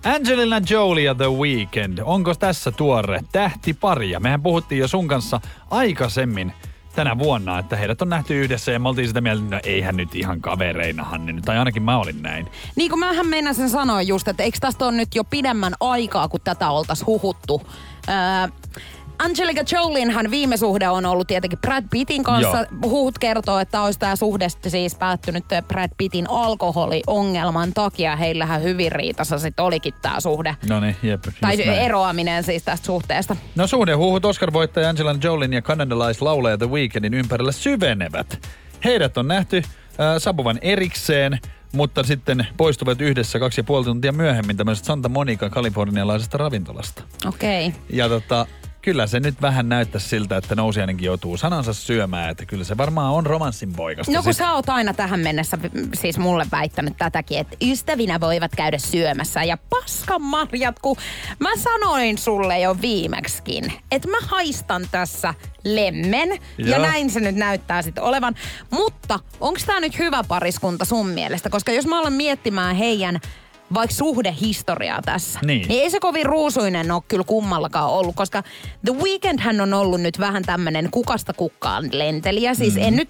[0.05, 4.11] Angelina Jolie ja The Weeknd, onko tässä tuore tähtipari?
[4.11, 6.53] Ja mehän puhuttiin jo sun kanssa aikaisemmin
[6.95, 9.97] tänä vuonna, että heidät on nähty yhdessä ja me oltiin sitä mieltä, että no eihän
[9.97, 12.49] nyt ihan kavereinahan ne nyt, tai ainakin mä olin näin.
[12.77, 16.41] Niin kuin mähän meinasin sanoa just, että eikö tästä ole nyt jo pidemmän aikaa, kun
[16.45, 17.63] tätä oltaisiin huhuttu.
[18.09, 18.49] Öö,
[19.19, 22.59] Angelica Jolienhan viime suhde on ollut tietenkin Brad Pittin kanssa.
[22.59, 22.91] Joo.
[22.91, 28.17] Huhut kertoo, että olisi tämä suhde siis päättynyt Brad Pittin alkoholiongelman takia.
[28.17, 30.57] Heillähän hyvin riitassa sitten olikin tämä suhde.
[30.69, 31.25] No niin, jep.
[31.41, 31.71] Tai näin.
[31.71, 33.37] eroaminen siis tästä suhteesta.
[33.57, 38.49] No suhdehuhut Oscar-voittaja Angelina Jolien ja kanadalaislaulaja The Weekndin ympärillä syvenevät.
[38.85, 39.65] Heidät on nähty äh,
[40.19, 41.39] saapuvan erikseen,
[41.73, 47.03] mutta sitten poistuvat yhdessä kaksi ja puoli tuntia myöhemmin tämmöisestä Santa Monica kalifornialaisesta ravintolasta.
[47.27, 47.67] Okei.
[47.67, 47.81] Okay.
[47.91, 48.47] Ja tota,
[48.83, 53.13] kyllä se nyt vähän näyttäisi siltä, että nousiainenkin joutuu sanansa syömään, että kyllä se varmaan
[53.13, 54.13] on romanssin poikasta.
[54.13, 54.39] No kun sit.
[54.39, 55.59] sä oot aina tähän mennessä
[55.95, 59.45] siis mulle väittänyt tätäkin, että ystävinä voivat käydä syömässä.
[59.45, 60.97] Ja paskan marjat, kun
[61.41, 66.31] mä sanoin sulle jo viimeksikin, että mä haistan tässä lemmen.
[66.59, 66.83] Ja Joo.
[66.83, 68.35] näin se nyt näyttää sitten olevan.
[68.71, 71.51] Mutta onko tämä nyt hyvä pariskunta sun mielestä?
[71.51, 73.21] Koska jos mä alan miettimään heidän
[73.75, 75.69] vaikka suhdehistoriaa tässä, Niin.
[75.69, 78.43] niin ei se kovin ruusuinen ole kyllä kummallakaan ollut, koska
[78.85, 82.55] The Weeknd hän on ollut nyt vähän tämmönen kukasta kukkaan lentelijä.
[82.55, 82.83] Siis Mm.
[82.83, 83.09] en nyt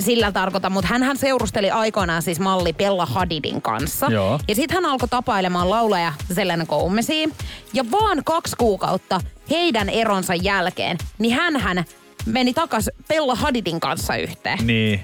[0.00, 4.06] sillä tarkoita, mutta hän seurusteli aikoinaan siis malli Bella Hadidin kanssa.
[4.10, 4.40] Joo.
[4.48, 7.28] Ja sitten hän alkoi tapailemaan laulaja Selena Gomezia.
[7.72, 9.20] Ja vaan kaksi kuukautta
[9.50, 11.84] heidän eronsa jälkeen, niin hän
[12.26, 14.58] meni takas Bella Hadidin kanssa yhteen.
[14.66, 15.00] Niin.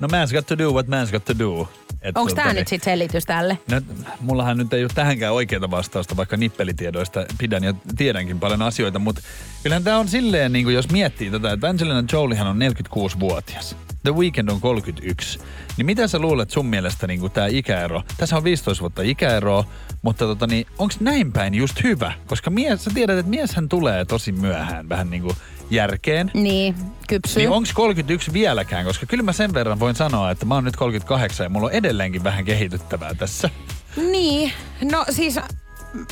[0.00, 1.68] No man's got to do what man's got to do.
[2.02, 3.58] Et Onko tota tämä niin- nyt sitten selitys tälle?
[3.70, 3.80] No,
[4.20, 9.22] mullahan nyt ei ole tähänkään oikeaa vastausta, vaikka nippelitiedoista pidän ja tiedänkin paljon asioita, mutta
[9.62, 13.76] kyllähän tämä on silleen, niin kuin jos miettii tätä, että Angelina Joliehan on 46-vuotias.
[14.02, 15.38] The Weeknd on 31.
[15.76, 18.02] Niin mitä sä luulet sun mielestä niin tämä ikäero?
[18.16, 19.64] Tässä on 15 vuotta ikäeroa,
[20.02, 22.12] mutta tota, niin, onko näin päin just hyvä?
[22.26, 25.36] Koska mies, sä tiedät, että mieshän tulee tosi myöhään vähän niin kuin
[25.70, 26.30] järkeen.
[26.34, 26.74] Niin,
[27.08, 27.38] kypsy.
[27.38, 28.86] Niin onko 31 vieläkään?
[28.86, 31.72] Koska kyllä mä sen verran voin sanoa, että mä oon nyt 38 ja mulla on
[31.72, 33.50] edelleenkin vähän kehityttävää tässä.
[33.96, 34.52] Niin,
[34.92, 35.40] no siis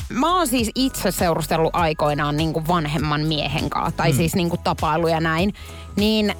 [0.09, 4.17] mä oon siis itse seurustellut aikoinaan niin kuin vanhemman miehen kanssa, tai mm.
[4.17, 5.53] siis niin kuin tapailu ja näin,
[5.95, 6.35] niin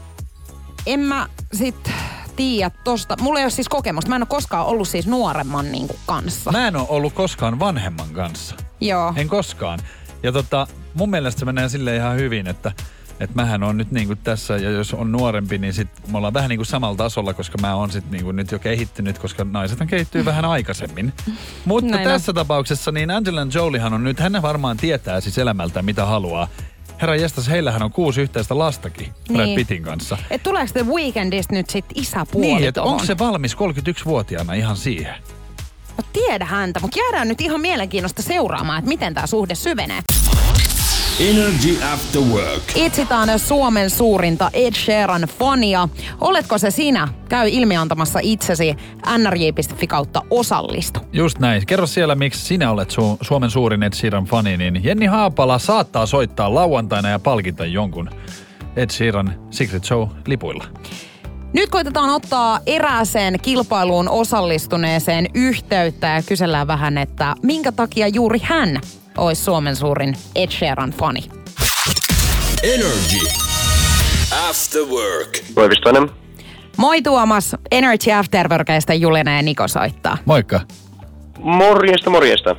[0.86, 1.92] en mä sit
[2.36, 3.18] tiedä tosta.
[3.22, 4.10] Mulla ei ole siis kokemusta.
[4.10, 6.52] Mä en ole koskaan ollut siis nuoremman niin kuin kanssa.
[6.52, 8.56] Mä en ole ollut koskaan vanhemman kanssa.
[8.82, 9.14] Joo.
[9.16, 9.80] En koskaan.
[10.24, 12.72] Ja tota, mun mielestä se menee sille ihan hyvin, että
[13.20, 16.50] että mähän on nyt niinku tässä, ja jos on nuorempi, niin sit me ollaan vähän
[16.50, 20.46] niinku samalla tasolla, koska mä oon sit niinku nyt jo kehittynyt, koska naisethan kehittyy vähän
[20.46, 21.14] aikaisemmin.
[21.66, 22.14] Mutta Näin on.
[22.14, 26.48] tässä tapauksessa niin Angelina Joliehan on nyt, hän varmaan tietää siis elämältä mitä haluaa.
[27.02, 29.56] Herra jestas, heillähän on kuusi yhteistä lastakin Brad Niin.
[29.56, 30.18] Pittin kanssa.
[30.30, 35.16] Et tuleeko The Weekendistä nyt sit isäpuoli Niin, että onko se valmis 31-vuotiaana ihan siihen?
[35.98, 40.02] No tiedä häntä, mutta jäädään nyt ihan mielenkiinnosta seuraamaan, että miten tämä suhde syvenee.
[41.20, 42.64] Energy After Work.
[42.76, 45.90] Itsitaan Suomen suurinta Ed Sheeran fania.
[46.22, 47.08] Oletko se sinä?
[47.30, 48.76] Käy ilmiantamassa itsesi
[49.18, 51.00] nrj.fi kautta osallistu.
[51.14, 51.66] Just näin.
[51.66, 56.06] Kerro siellä, miksi sinä olet su- Suomen suurin Ed Sheeran fani, niin Jenni Haapala saattaa
[56.06, 58.10] soittaa lauantaina ja palkita jonkun
[58.76, 60.64] Ed Sheeran Secret Show-lipuilla.
[61.54, 68.80] Nyt koitetaan ottaa erääseen kilpailuun osallistuneeseen yhteyttä ja kysellään vähän, että minkä takia juuri hän
[69.18, 71.22] olisi Suomen suurin Ed Sheeran fani.
[72.64, 73.28] Energy
[74.50, 75.40] After Work.
[75.54, 76.10] Koivistoinen.
[76.78, 80.18] Moi Tuomas, Energy Afterworkeista Julina ja Niko soittaa.
[80.26, 80.60] Moikka.
[81.40, 82.56] Morjesta, morjesta.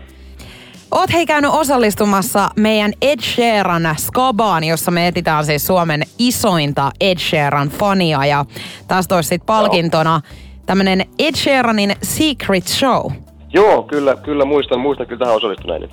[0.90, 7.18] Oot hei käynyt osallistumassa meidän Ed Sheeran Skabaan, jossa me etitään siis Suomen isointa Ed
[7.18, 8.26] Sheeran fania.
[8.26, 8.44] Ja
[8.88, 10.20] tästä olisi sitten palkintona
[10.66, 13.12] tämmönen Ed Sheeranin Secret Show.
[13.52, 15.88] Joo, kyllä, kyllä muistan, muistan kyllä tähän osallistuneeni.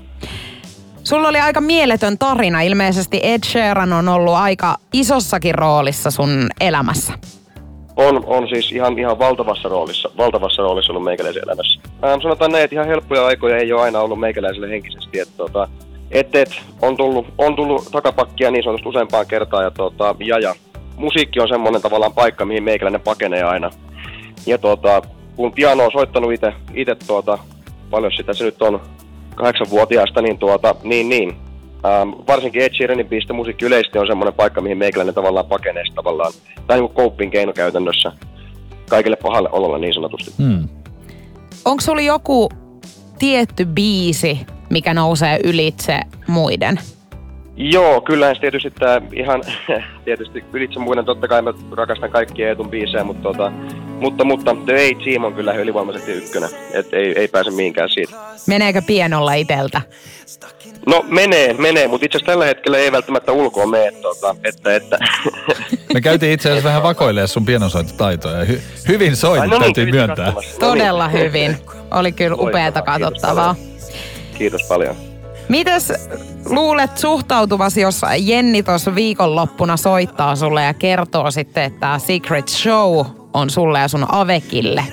[1.03, 2.61] Sulla oli aika mieletön tarina.
[2.61, 7.13] Ilmeisesti Ed Sheeran on ollut aika isossakin roolissa sun elämässä.
[7.95, 11.81] On, on siis ihan, ihan valtavassa roolissa, valtavassa roolissa ollut meikäläisen elämässä.
[12.03, 15.19] Ähm, sanotaan näin, että ihan helppoja aikoja ei ole aina ollut meikäläiselle henkisesti.
[15.19, 15.67] Että, tota,
[16.11, 20.55] et, et, on, tullut, on tullut takapakkia niin sanotusti useampaan kertaan ja, tota, ja, ja
[20.95, 23.69] musiikki on semmoinen tavallaan paikka, mihin meikäläinen pakenee aina.
[24.45, 25.01] Ja tota,
[25.35, 26.31] kun piano on soittanut
[26.73, 27.37] itse tuota,
[27.89, 28.81] paljon sitä se nyt on,
[29.41, 31.36] kahdeksanvuotiaasta, niin, tuota, niin, niin
[31.86, 36.34] Ähm, varsinkin Ed Sheeranin biistä musiikki yleisesti on semmoinen paikka, mihin meikäläinen tavallaan pakenee tavallaan,
[36.67, 38.12] tai niin kuin keino käytännössä
[38.89, 40.32] kaikille pahalle ololle niin sanotusti.
[40.38, 40.69] Hmm.
[41.65, 42.49] Onko sulla joku
[43.19, 46.80] tietty biisi, mikä nousee ylitse muiden?
[47.55, 49.43] Joo, kyllähän tietysti tämä ihan
[50.05, 53.51] tietysti ylitse muiden, totta kai mä rakastan kaikkia Eetun biisejä, mutta, tota,
[53.99, 58.15] mutta, mutta The A-Team on kyllä ylivoimaisesti ykkönen, että ei, ei pääse mihinkään siitä.
[58.47, 59.81] Meneekö pienolla iteltä?
[60.85, 64.99] No menee, menee, mutta itse asiassa tällä hetkellä ei välttämättä ulkoa mene, tota, että, että.
[65.93, 68.43] Me käytiin itse asiassa vähän vakoilemaan sun pienosoitotaitoja.
[68.43, 70.31] Hy- hyvin soit, no niin, täytyy myöntää.
[70.31, 70.59] No niin.
[70.59, 71.57] Todella hyvin.
[71.91, 73.55] Oli kyllä upeata katsottavaa.
[74.37, 75.11] Kiitos paljon.
[75.51, 75.93] Mites
[76.49, 83.05] luulet suhtautuvasi, jos Jenni tuossa viikonloppuna soittaa sulle ja kertoo sitten, että tämä Secret Show
[83.33, 84.83] on sulle ja sun Avekille?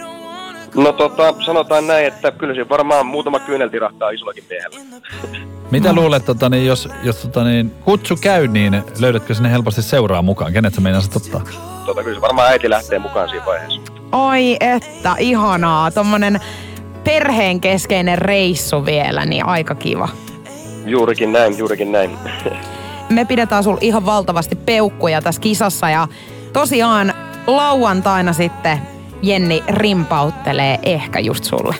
[0.74, 4.80] No tota, sanotaan näin, että kyllä siinä varmaan muutama kyynel tirahtaa isollakin miehellä.
[5.70, 10.22] Mitä luulet, tota, niin jos, jos tota, niin, kutsu käy, niin löydätkö sinne helposti seuraa
[10.22, 10.52] mukaan?
[10.52, 11.42] Kenet sä meinasit ottaa?
[11.86, 13.80] Tota, kyllä se varmaan äiti lähtee mukaan siinä vaiheessa.
[14.12, 15.90] Oi että, ihanaa.
[15.90, 16.40] Tommonen
[17.04, 20.08] perheen keskeinen reissu vielä, niin aika kiva.
[20.90, 22.18] Juurikin näin, juurikin näin.
[23.10, 26.08] Me pidetään sul ihan valtavasti peukkuja tässä kisassa ja
[26.52, 27.14] tosiaan
[27.46, 28.78] lauantaina sitten
[29.22, 31.74] Jenni rimpauttelee ehkä just sulle.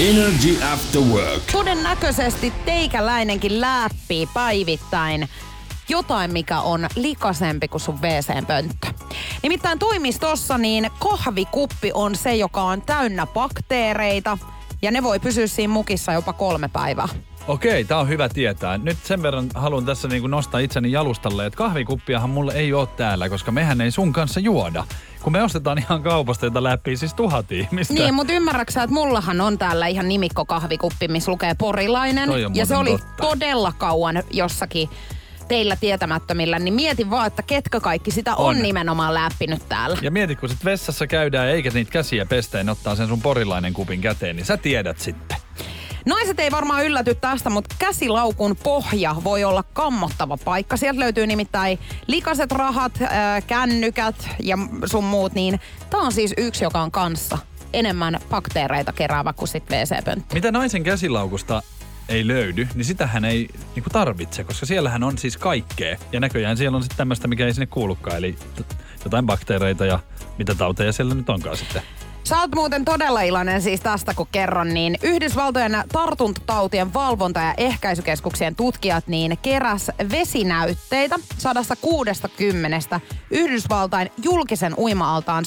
[0.00, 1.42] Energy After Work.
[1.52, 5.28] Todennäköisesti teikäläinenkin läppii päivittäin
[5.88, 8.86] jotain, mikä on likasempi kuin sun WC-pönttö.
[9.42, 14.38] Nimittäin toimistossa niin kahvikuppi on se, joka on täynnä bakteereita
[14.82, 17.08] ja ne voi pysyä siinä mukissa jopa kolme päivää.
[17.48, 18.78] Okei, tää on hyvä tietää.
[18.78, 23.28] Nyt sen verran haluan tässä niinku nostaa itseni jalustalle, että kahvikuppiahan mulle ei ole täällä,
[23.28, 24.84] koska mehän ei sun kanssa juoda.
[25.22, 27.94] Kun me ostetaan ihan kaupasta, jota läpi siis tuhat ihmistä.
[27.94, 32.30] Niin, mutta ymmärräksä, että mullahan on täällä ihan nimikko kahvikuppi, missä lukee porilainen.
[32.54, 33.06] Ja se oli totta.
[33.20, 34.88] todella kauan jossakin
[35.48, 39.96] teillä tietämättömillä, niin mieti vaan, että ketkä kaikki sitä on, on nimenomaan läppinyt täällä.
[40.02, 44.00] Ja mieti, kun sit vessassa käydään eikä niitä käsiä pesteen ottaa sen sun porilainen kupin
[44.00, 45.47] käteen, niin sä tiedät sitten.
[46.08, 50.76] Naiset ei varmaan ylläty tästä, mutta käsilaukun pohja voi olla kammottava paikka.
[50.76, 56.64] Sieltä löytyy nimittäin likaset rahat, ää, kännykät ja sun muut, niin tää on siis yksi,
[56.64, 57.38] joka on kanssa
[57.72, 60.34] enemmän bakteereita keräävä kuin sit WC-pönttö.
[60.34, 61.62] Mitä naisen käsilaukusta
[62.08, 65.96] ei löydy, niin sitähän ei niin tarvitse, koska siellähän on siis kaikkea.
[66.12, 68.36] Ja näköjään siellä on sitten tämmöistä, mikä ei sinne kuulukaan, eli
[69.04, 69.98] jotain bakteereita ja
[70.38, 71.82] mitä tauteja siellä nyt onkaan sitten.
[72.28, 78.56] Sä oot muuten todella iloinen siis tästä, kun kerron, niin Yhdysvaltojen tartuntatautien valvonta- ja ehkäisykeskuksien
[78.56, 85.44] tutkijat niin keräs vesinäytteitä 160 Yhdysvaltain julkisen uima-altaan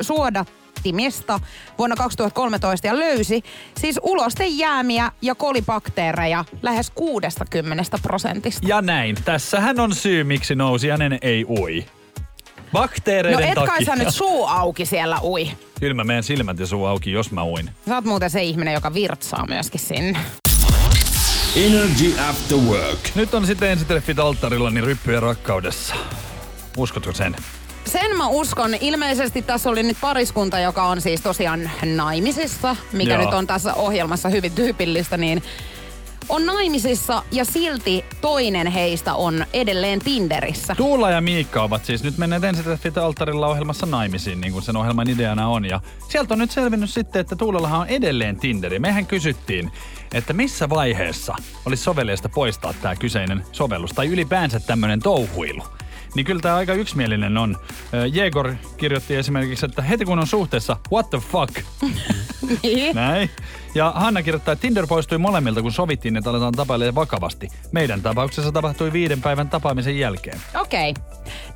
[0.00, 1.40] suodattimista
[1.78, 3.42] vuonna 2013 ja löysi
[3.78, 8.68] siis ulostejäämiä ja kolibakteereja lähes 60 prosentista.
[8.68, 9.16] Ja näin.
[9.24, 11.84] Tässähän on syy, miksi nousijainen ei ui.
[12.74, 15.50] Bakteereiden no et kai sä nyt suu auki siellä ui.
[15.80, 17.70] Kyllä mä menen silmät ja suu auki, jos mä uin.
[17.88, 20.18] Sä oot muuten se ihminen, joka virtsaa myöskin sinne.
[21.56, 22.98] Energy After Work.
[23.14, 25.94] Nyt on sitten ensitreffit alttarilla, niin ryppyjen rakkaudessa.
[26.76, 27.36] Uskotko sen?
[27.84, 28.74] Sen mä uskon.
[28.80, 33.24] Ilmeisesti tässä oli nyt pariskunta, joka on siis tosiaan naimisissa, mikä Joo.
[33.24, 35.42] nyt on tässä ohjelmassa hyvin tyypillistä, niin
[36.28, 40.74] on naimisissa ja silti toinen heistä on edelleen Tinderissä.
[40.74, 45.10] Tuula ja Miikka ovat siis nyt menneet ensitreffit alttarilla ohjelmassa naimisiin, niin kuin sen ohjelman
[45.10, 45.64] ideana on.
[45.64, 48.78] Ja sieltä on nyt selvinnyt sitten, että Tuulallahan on edelleen Tinderi.
[48.78, 49.70] Mehän kysyttiin,
[50.14, 55.62] että missä vaiheessa olisi sovellista poistaa tämä kyseinen sovellus tai ylipäänsä tämmöinen touhuilu.
[56.14, 57.56] Niin kyllä tämä aika yksimielinen on.
[58.12, 61.54] Jegor kirjoitti esimerkiksi, että heti kun on suhteessa, what the fuck?
[62.62, 62.94] Niin.
[62.96, 63.30] Näin.
[63.74, 67.48] Ja Hanna kirjoittaa, että Tinder poistui molemmilta, kun sovittiin, että aletaan tapailemaan vakavasti.
[67.72, 70.40] Meidän tapauksessa tapahtui viiden päivän tapaamisen jälkeen.
[70.60, 70.90] Okei.
[70.90, 71.04] Okay.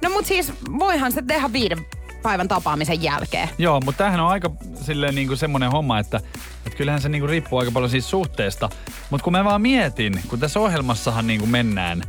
[0.03, 1.79] No mut siis voihan se tehdä viiden
[2.23, 3.49] päivän tapaamisen jälkeen.
[3.59, 6.21] Joo, mutta tämähän on aika silleen niinku semmoinen homma, että,
[6.67, 8.71] että kyllähän se niinku riippuu aika paljon siitä suhteesta.
[9.11, 12.03] Mutta kun mä vaan mietin, kun tässä ohjelmassahan niinku mennään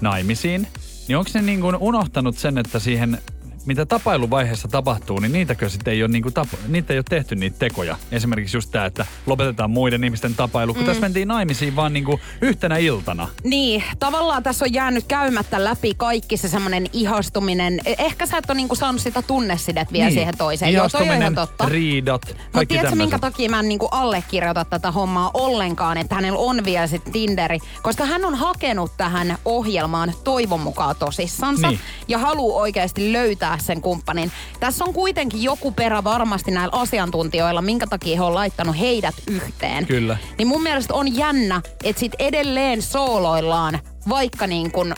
[0.00, 0.68] naimisiin,
[1.08, 3.18] niin onko ne niinku unohtanut sen, että siihen
[3.66, 7.56] mitä tapailuvaiheessa tapahtuu, niin niitäkö sitten ei ole, niinku tapa, niitä ei ole tehty niitä
[7.58, 7.96] tekoja.
[8.12, 10.86] Esimerkiksi just tämä, että lopetetaan muiden ihmisten tapailu, kun mm.
[10.86, 13.28] tässä mentiin naimisiin vaan niinku yhtenä iltana.
[13.44, 17.80] Niin, tavallaan tässä on jäänyt käymättä läpi kaikki se semmoinen ihastuminen.
[17.84, 20.14] E- Ehkä sä et ole niinku saanut sitä tunnesidet vielä Niin.
[20.14, 20.72] siihen toiseen.
[20.72, 21.68] Joo, toi on ihan Ihastuminen, totta.
[21.68, 22.22] riidat,
[22.52, 26.86] Mutta tiedätkö, minkä takia mä en niinku allekirjoita tätä hommaa ollenkaan, että hänellä on vielä
[26.86, 27.58] sit Tinderi?
[27.82, 31.80] Koska hän on hakenut tähän ohjelmaan toivon mukaan tosissansa Niin.
[32.08, 34.32] ja haluaa oikeasti löytää sen kumppanin.
[34.60, 39.86] Tässä on kuitenkin joku perä varmasti näillä asiantuntijoilla, minkä takia he on laittanut heidät yhteen.
[39.86, 40.16] Kyllä.
[40.38, 44.94] Niin mun mielestä on jännä, että sit edelleen sooloillaan, vaikka niin kun,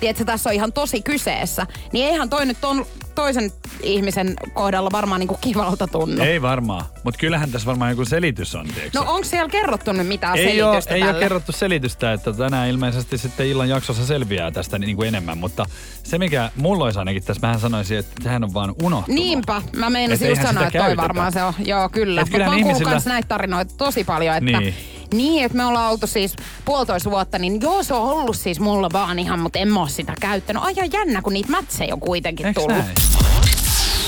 [0.00, 5.18] tiedätkö, tässä on ihan tosi kyseessä, niin eihän toi nyt ton toisen ihmisen kohdalla varmaan
[5.18, 6.22] niinku kivalta tunnu.
[6.24, 10.06] Ei varmaan, mutta kyllähän tässä varmaan joku selitys on, tiedätkö No onko siellä kerrottu nyt
[10.06, 14.50] mitään ei ole, selitystä ei ole kerrottu selitystä, että tänään ilmeisesti sitten illan jaksossa selviää
[14.50, 15.66] tästä niin kuin enemmän, mutta
[16.02, 19.20] se mikä mulla olisi ainakin tässä, mähän sanoisin, että sehän on vaan unohtunut.
[19.20, 21.02] Niinpä, mä meinasin just sanoa, että toi käytetä.
[21.02, 21.54] varmaan se on.
[21.64, 22.20] Joo, kyllä.
[22.20, 24.74] Mutta mä oon ihmisillä- näitä tarinoita tosi paljon, että Niin.
[25.16, 28.88] Niin, että me ollaan oltu siis puolitoista vuotta, niin joo, se on ollut siis mulla
[28.92, 30.62] vaan ihan, mutta en mä oo sitä käyttänyt.
[30.62, 32.78] Ai ja jännä, kun niitä mätsejä on kuitenkin Eiks tullut.
[32.78, 32.94] näin?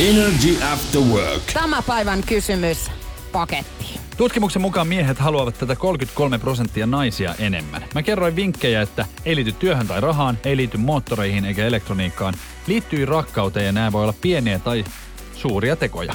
[0.01, 1.43] Energy After Work.
[1.55, 2.91] Tämä päivän kysymys
[3.33, 3.87] paketti.
[4.17, 7.85] Tutkimuksen mukaan miehet haluavat tätä 33 prosenttia naisia enemmän.
[7.95, 12.35] Mä kerroin vinkkejä, että ei liity työhön tai rahaan, ei liity moottoreihin eikä elektroniikkaan.
[12.67, 14.85] Liittyy rakkauteen ja nämä voi olla pieniä tai
[15.35, 16.15] suuria tekoja.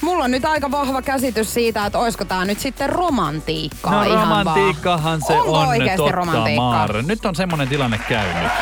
[0.00, 4.28] Mulla on nyt aika vahva käsitys siitä, että oisko tää nyt sitten romantiikkaa No ihan
[4.28, 6.70] romantiikkahan se Onko on oikeasti totta, romantiikkaa?
[6.70, 7.02] Maara.
[7.02, 8.52] Nyt on semmonen tilanne käynyt,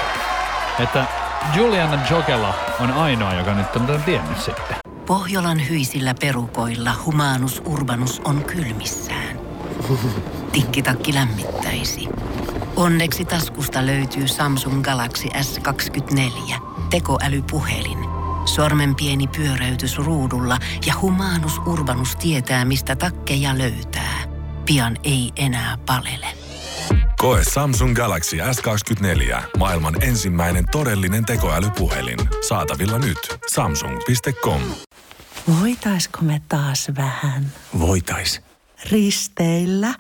[0.79, 1.07] että
[1.55, 4.77] Juliana Jokela on ainoa, joka nyt on tämän tiennyt sitten.
[5.07, 9.39] Pohjolan hyisillä perukoilla humanus urbanus on kylmissään.
[10.53, 12.09] Tikkitakki lämmittäisi.
[12.77, 16.55] Onneksi taskusta löytyy Samsung Galaxy S24.
[16.91, 18.14] Tekoälypuhelin.
[18.45, 24.23] Sormen pieni pyöräytys ruudulla ja humanus urbanus tietää, mistä takkeja löytää.
[24.67, 26.27] Pian ei enää palele.
[27.19, 29.43] Koe Samsung Galaxy S24.
[29.59, 32.19] Maailman ensimmäinen todellinen tekoälypuhelin.
[32.49, 33.19] Saatavilla nyt.
[33.55, 34.61] Samsung.com.
[35.61, 38.41] Voitaisko me taas vähän Voitais.
[38.91, 39.95] risteillä?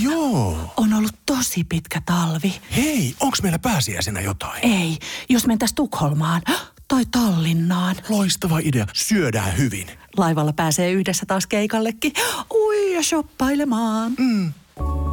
[0.00, 0.72] Joo.
[0.76, 2.60] On ollut tosi pitkä talvi.
[2.76, 4.60] Hei, onks meillä pääsiäisenä jotain?
[4.62, 4.98] Ei,
[5.28, 6.42] jos mentäis Tukholmaan
[6.88, 7.96] tai Tallinnaan.
[8.08, 8.86] Loistava idea.
[8.92, 9.86] Syödään hyvin.
[10.16, 12.12] Laivalla pääsee yhdessä taas keikallekin.
[12.54, 14.12] Ui ja shoppailemaan.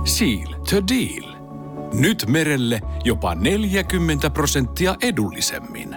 [0.06, 1.36] Seal to deal.
[1.94, 5.96] Nyt merelle jopa 40 prosenttia edullisemmin.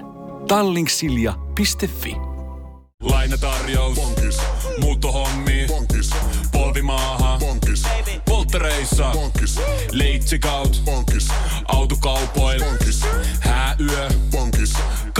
[0.49, 2.17] Tallingsilja.fi
[3.03, 3.95] Lainatarjous.
[3.95, 4.39] Bonkis.
[4.81, 5.67] Muuttohommi.
[5.69, 6.11] Bonkis.
[6.53, 7.39] Polvimaaha.
[7.39, 7.83] Bonkis.
[8.25, 9.11] Polttereissa.
[9.13, 9.61] Bonkis.
[9.93, 10.83] Leitsikaut.
[10.85, 11.29] Bonkis.
[11.69, 12.65] Autokaupoil.
[12.65, 13.01] Bonkis.
[13.41, 14.09] Hääyö.
[14.31, 14.73] Bonkis.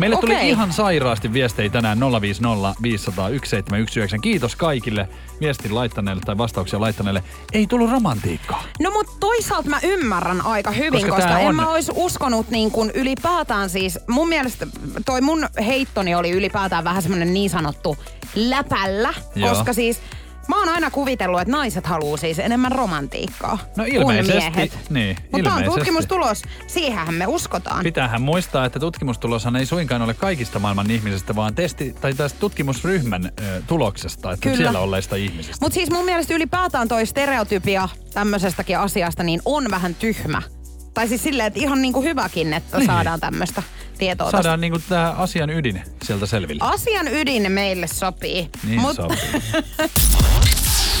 [0.00, 0.48] Meille tuli Okei.
[0.48, 4.18] ihan sairaasti viestejä tänään 050 500 1719.
[4.18, 5.08] Kiitos kaikille
[5.40, 7.22] viestin laittaneille tai vastauksia laittaneille.
[7.52, 8.62] Ei tullut romantiikkaa.
[8.80, 12.70] No mutta toisaalta mä ymmärrän aika hyvin, Koska koska en on- mä olisi uskonut niin
[12.70, 14.66] kuin ylipäätään siis, mun mielestä
[15.06, 17.96] toi mun heittoni oli ylipäätään vähän semmonen niin sanottu
[18.34, 19.48] läpällä, Joo.
[19.48, 20.00] koska siis
[20.48, 24.38] mä oon aina kuvitellut, että naiset haluaa siis enemmän romantiikkaa No kuin ilmeisesti.
[24.40, 24.78] miehet.
[24.90, 27.82] Niin, Mutta on tutkimustulos, siihenhän me uskotaan.
[27.82, 33.24] Pitäähän muistaa, että tutkimustuloshan ei suinkaan ole kaikista maailman ihmisistä, vaan testi, tai tästä tutkimusryhmän
[33.40, 34.56] ö, tuloksesta, että Kyllä.
[34.56, 35.56] siellä olleista ihmisistä.
[35.60, 40.42] Mutta siis mun mielestä ylipäätään toi stereotypia tämmöisestäkin asiasta niin on vähän tyhmä.
[40.94, 42.86] Tai siis silleen, että ihan niinku hyväkin, että Niin.
[42.86, 43.62] saadaan tämmöistä
[44.00, 44.36] tietoa tästä.
[44.42, 46.64] Saadaan niinku tää asian ydin sieltä selville.
[46.64, 48.48] Asian ydin meille sopii.
[48.66, 49.18] Niin Mut sopii.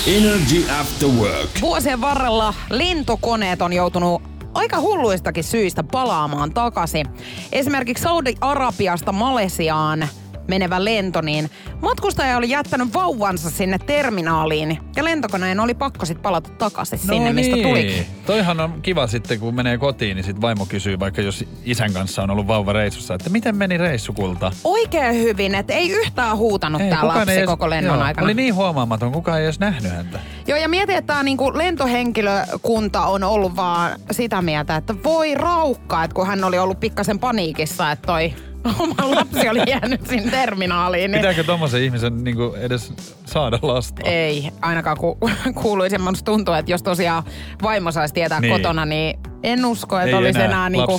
[0.16, 1.50] Energy After Work.
[1.60, 4.22] vuosien varrella lentokoneet on joutunut
[4.54, 7.06] aika hulluistakin syistä palaamaan takaisin.
[7.52, 10.08] Esimerkiksi Saudi-Arabiasta Malesiaan
[10.50, 11.50] menevä lento, niin
[11.82, 17.56] matkustaja oli jättänyt vauvansa sinne terminaaliin ja lentokoneen oli pakko sitten palata takaisin sinne, mistä
[17.62, 18.06] tulikin.
[18.26, 22.22] Toihan on kiva sitten, kun menee kotiin, niin sit vaimo kysyy, vaikka jos isän kanssa
[22.22, 24.52] on ollut vauva reissussa, että miten meni reissu kulta?
[24.64, 28.24] Oikein hyvin, että ei yhtään huutanut tää kukaan lapsi edes- koko lennon joo, aikana.
[28.24, 30.18] Oli niin huomaamaton, kukaan ei edes nähnyt häntä.
[30.46, 36.04] Joo, ja mietin, että tää niinku lentohenkilökunta on ollut vaan sitä mieltä, että voi raukkaa,
[36.04, 38.34] että kun hän oli ollut pikkasen paniikissa, että toi
[38.78, 41.10] oma lapsi oli jäänyt sinne terminaaliin.
[41.10, 42.92] Niin Pitääkö tommosen ihmisen niinku edes
[43.24, 44.02] saada lasta?
[44.04, 45.18] ei ainakaan ku,
[45.62, 47.22] kuuluisi semmoista tuntua, että jos tosiaan
[47.62, 48.50] vaimo saisi tietää Niin.
[48.50, 48.62] niin.
[48.62, 50.98] kotona, niin En usko, että Ei olisi enää enää, niinku,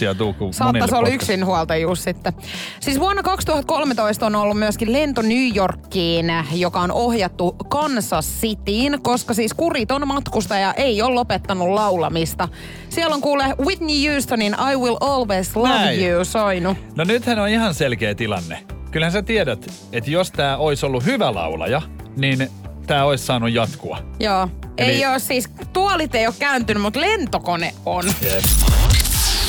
[0.51, 2.33] saattaisi olla yksinhuoltajuus sitten.
[2.79, 9.33] Siis vuonna 2013 on ollut myöskin lento New Yorkiin, joka on ohjattu Kansas Cityin, koska
[9.33, 12.47] siis kuriton matkustaja ei ole lopettanut laulamista.
[12.89, 16.07] Siellä on kuule Whitney Houstonin I Will Always Love Näin.
[16.07, 16.77] You soinut.
[16.95, 18.63] No nythän on ihan selkeä tilanne.
[18.91, 21.81] Kyllähän sä tiedät, että jos tää olisi ollut hyvä laulaja,
[22.17, 22.49] niin
[22.87, 23.97] tää olisi saanut jatkua.
[24.19, 24.49] Joo.
[24.81, 28.05] Eli- Ei ole siis, tuolit ei ole kääntynyt, mutta lentokone on.
[28.21, 28.43] Jep.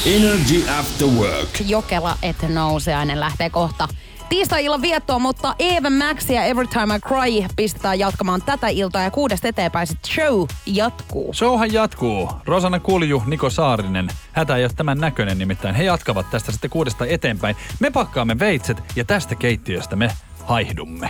[0.07, 1.49] Energy After Work.
[1.67, 3.89] Jokela, että nouseainen lähtee kohta
[4.29, 9.11] tiistai-illan viettoon, mutta Eve Max ja Every Time I Cry pistetään jatkamaan tätä iltaa ja
[9.11, 11.35] kuudesta eteenpäin sit show jatkuu.
[11.35, 12.31] Showhan jatkuu.
[12.45, 14.09] Rosanna Kulju, Niko Saarinen.
[14.33, 15.75] Hätä ei ole tämän näköinen nimittäin.
[15.75, 17.57] He jatkavat tästä sitten kuudesta eteenpäin.
[17.81, 20.11] Me pakkaamme veitset ja tästä keittiöstä me
[20.45, 21.09] haihdumme.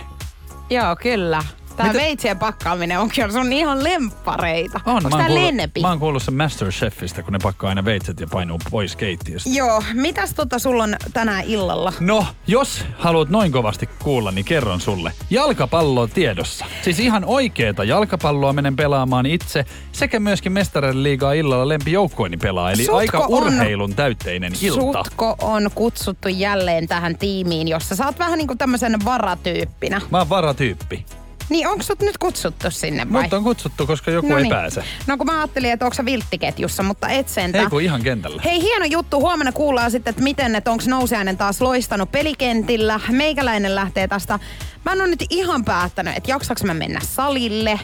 [0.69, 1.43] Joo, kyllä.
[1.77, 4.79] Tää Mitä- veitsien pakkaaminen onkin sun ihan lemppareita.
[4.85, 7.85] On, Onko mä, oon tää kuullut, mä oon kuullut sen Masterchefistä, kun ne pakkaa aina
[7.85, 9.49] veitset ja painuu pois keittiöstä.
[9.49, 11.93] Joo, mitäs tota sulla on tänään illalla?
[11.99, 15.11] No, jos haluat noin kovasti kuulla, niin kerron sulle.
[15.29, 16.65] Jalkapallo tiedossa.
[16.81, 22.71] Siis ihan oikeeta jalkapalloa menen pelaamaan itse sekä myöskin mestarien liigaa illalla lempijoukkoini pelaa.
[22.71, 24.81] Eli Sutko aika on- urheilun täytteinen ilta.
[24.81, 30.01] Sutko on kutsuttu jälleen tähän tiimiin, jossa sä oot vähän niinku tämmöisen varatyyppinä.
[30.11, 31.05] Mä oon varatyyppi.
[31.49, 33.21] Niin onko sut nyt kutsuttu sinne vai?
[33.21, 34.49] Mutta on kutsuttu, koska joku No ei niin.
[34.53, 34.83] pääse.
[35.07, 37.63] No kun mä ajattelin, että onko sä vilttiketjussa, mutta et sentään.
[37.63, 38.41] Ei kun ihan kentällä.
[38.45, 39.19] Hei, hieno juttu.
[39.19, 42.99] Huomenna kuullaan sitten, että miten, että onko nousiainen taas loistanut pelikentillä.
[43.09, 44.39] Meikäläinen lähtee tästä.
[44.85, 47.79] Mä en ole nyt ihan päättänyt, että jaksaks mä mennä salille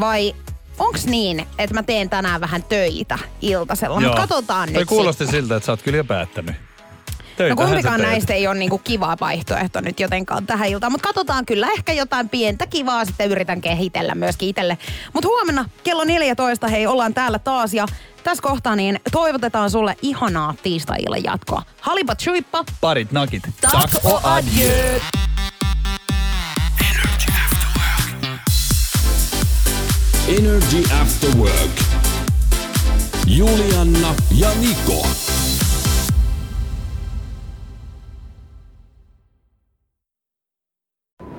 [0.00, 0.34] vai
[0.78, 4.00] onks niin, että mä teen tänään vähän töitä iltasella.
[4.00, 5.40] Mutta katsotaan Toi nyt kuulosti sitten.
[5.42, 6.56] siltä, että sä oot kyllä jo päättänyt.
[7.40, 10.92] No Töitähän sä kumpikaan näistä ei ole niinku kiva vaihtoehto nyt jotenkaan tähän iltaan.
[10.92, 14.78] Mutta katsotaan kyllä ehkä jotain pientä kivaa sitten yritän kehitellä myöskin itselle.
[15.12, 17.86] Mutta huomenna kello 14 hei ollaan täällä taas ja
[18.24, 21.62] tässä kohtaa niin toivotetaan sulle ihanaa tiistai-illan jatkoa.
[21.80, 22.64] Halipa chuippa!
[22.80, 23.42] Parit nakit.
[24.04, 25.00] Och adjö!
[30.28, 31.80] Energy After Work.
[33.26, 35.06] Julianna ja Niko.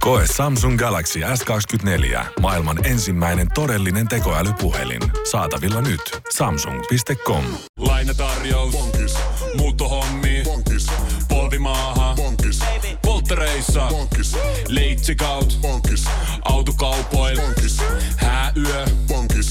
[0.00, 2.24] Koe Samsung Galaxy S24.
[2.40, 5.00] Maailman ensimmäinen todellinen tekoälypuhelin.
[5.30, 6.22] Saatavilla nyt.
[6.36, 7.44] Samsung.com.
[7.78, 8.72] Lainatarjous.
[8.72, 9.14] Bonkis.
[9.56, 10.42] Muuttohommi.
[10.44, 10.86] Bonkis.
[11.28, 12.14] Polvimaaha.
[12.16, 12.60] Bonkis.
[13.02, 13.86] Polttereissa.
[13.88, 14.36] Bonkis.
[14.68, 15.58] Leitsikaut.
[15.62, 16.04] Bonkis.
[16.42, 17.40] Autokaupoil.
[17.40, 17.80] Bonkis.
[18.16, 18.84] Hääyö.
[19.08, 19.50] Bonkis.